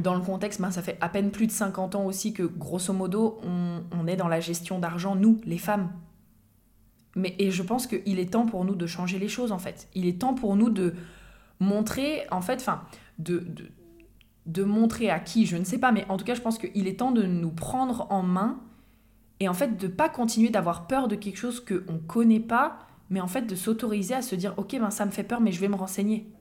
[0.00, 2.92] dans le contexte, ben, ça fait à peine plus de 50 ans aussi que, grosso
[2.92, 5.90] modo, on, est dans la gestion d'argent, nous, les femmes.
[7.14, 9.88] Mais, et je pense qu'il est temps pour nous de changer les choses, en fait.
[9.94, 10.94] Il est temps pour nous de
[11.60, 12.82] montrer, en fait, enfin,
[13.18, 13.44] de,
[14.46, 16.88] de, montrer à qui, je ne sais pas, mais en tout cas, je pense qu'il
[16.88, 18.60] est temps de nous prendre en main
[19.40, 22.78] et en fait de pas continuer d'avoir peur de quelque chose qu'on ne connaît pas,
[23.10, 25.52] mais en fait de s'autoriser à se dire, ok, ben ça me fait peur, mais
[25.52, 26.32] je vais me renseigner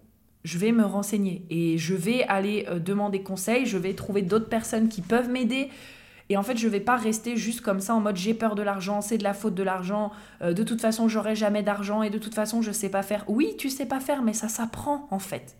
[0.44, 4.50] je vais me renseigner et je vais aller euh, demander conseil, je vais trouver d'autres
[4.50, 5.70] personnes qui peuvent m'aider.
[6.30, 8.62] Et en fait, je vais pas rester juste comme ça en mode j'ai peur de
[8.62, 10.12] l'argent, c'est de la faute de l'argent,
[10.42, 13.26] euh, de toute façon, j'aurai jamais d'argent et de toute façon, je sais pas faire.
[13.28, 15.58] Oui, tu sais pas faire, mais ça s'apprend en fait.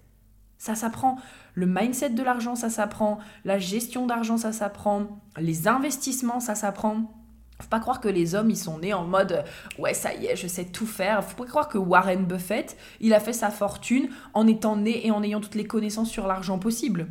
[0.58, 1.18] Ça s'apprend.
[1.56, 3.18] Le mindset de l'argent, ça s'apprend.
[3.46, 5.20] La gestion d'argent, ça s'apprend.
[5.38, 7.21] Les investissements, ça s'apprend.
[7.62, 9.44] Faut pas croire que les hommes, ils sont nés en mode
[9.80, 11.24] ouais, ça y est, je sais tout faire.
[11.24, 15.12] Faut pas croire que Warren Buffett, il a fait sa fortune en étant né et
[15.12, 17.08] en ayant toutes les connaissances sur l'argent possible.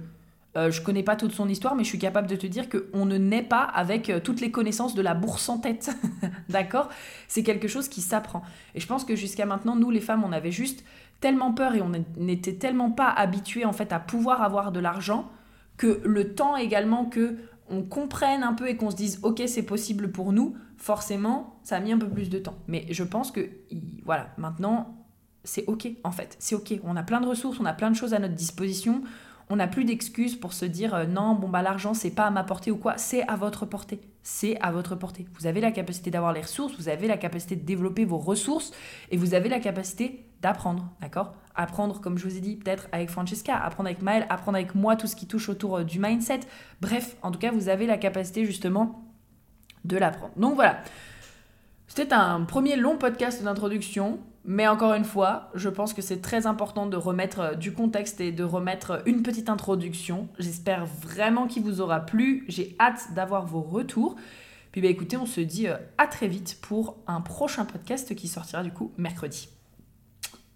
[0.57, 3.07] Euh, je connais pas toute son histoire, mais je suis capable de te dire qu'on
[3.07, 5.91] ne naît pas avec euh, toutes les connaissances de la bourse en tête.
[6.49, 6.89] D'accord?
[7.29, 8.43] C'est quelque chose qui s'apprend.
[8.75, 10.85] Et je pense que jusqu'à maintenant, nous les femmes, on avait juste
[11.21, 15.31] tellement peur et on n'était tellement pas habitués en fait à pouvoir avoir de l'argent
[15.77, 17.37] que le temps également que
[17.71, 21.77] on comprenne un peu et qu'on se dise ok c'est possible pour nous, forcément ça
[21.77, 22.57] a mis un peu plus de temps.
[22.69, 23.49] Mais je pense que
[24.05, 24.97] voilà maintenant
[25.45, 26.81] c'est ok en fait, c'est ok.
[26.85, 29.03] On a plein de ressources, on a plein de choses à notre disposition
[29.51, 32.31] on n'a plus d'excuses pour se dire euh, non, bon bah l'argent c'est pas à
[32.31, 34.01] ma portée ou quoi, c'est à votre portée.
[34.23, 35.27] C'est à votre portée.
[35.39, 38.71] Vous avez la capacité d'avoir les ressources, vous avez la capacité de développer vos ressources
[39.11, 41.35] et vous avez la capacité d'apprendre, d'accord?
[41.55, 44.97] Apprendre, comme je vous ai dit, peut-être avec Francesca, apprendre avec Maëlle, apprendre avec moi
[44.97, 46.41] tout ce qui touche autour euh, du mindset.
[46.81, 49.05] Bref, en tout cas, vous avez la capacité justement
[49.85, 50.33] de l'apprendre.
[50.37, 50.83] Donc voilà.
[51.87, 54.21] C'était un premier long podcast d'introduction.
[54.45, 58.21] Mais encore une fois, je pense que c'est très important de remettre euh, du contexte
[58.21, 60.29] et de remettre une petite introduction.
[60.39, 62.45] J'espère vraiment qu'il vous aura plu.
[62.49, 64.17] J'ai hâte d'avoir vos retours.
[64.73, 68.29] Puis bah écoutez, on se dit euh, à très vite pour un prochain podcast qui
[68.29, 69.51] sortira du coup mercredi.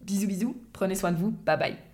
[0.04, 1.93] Bisous bisous, prenez soin de vous, bye bye.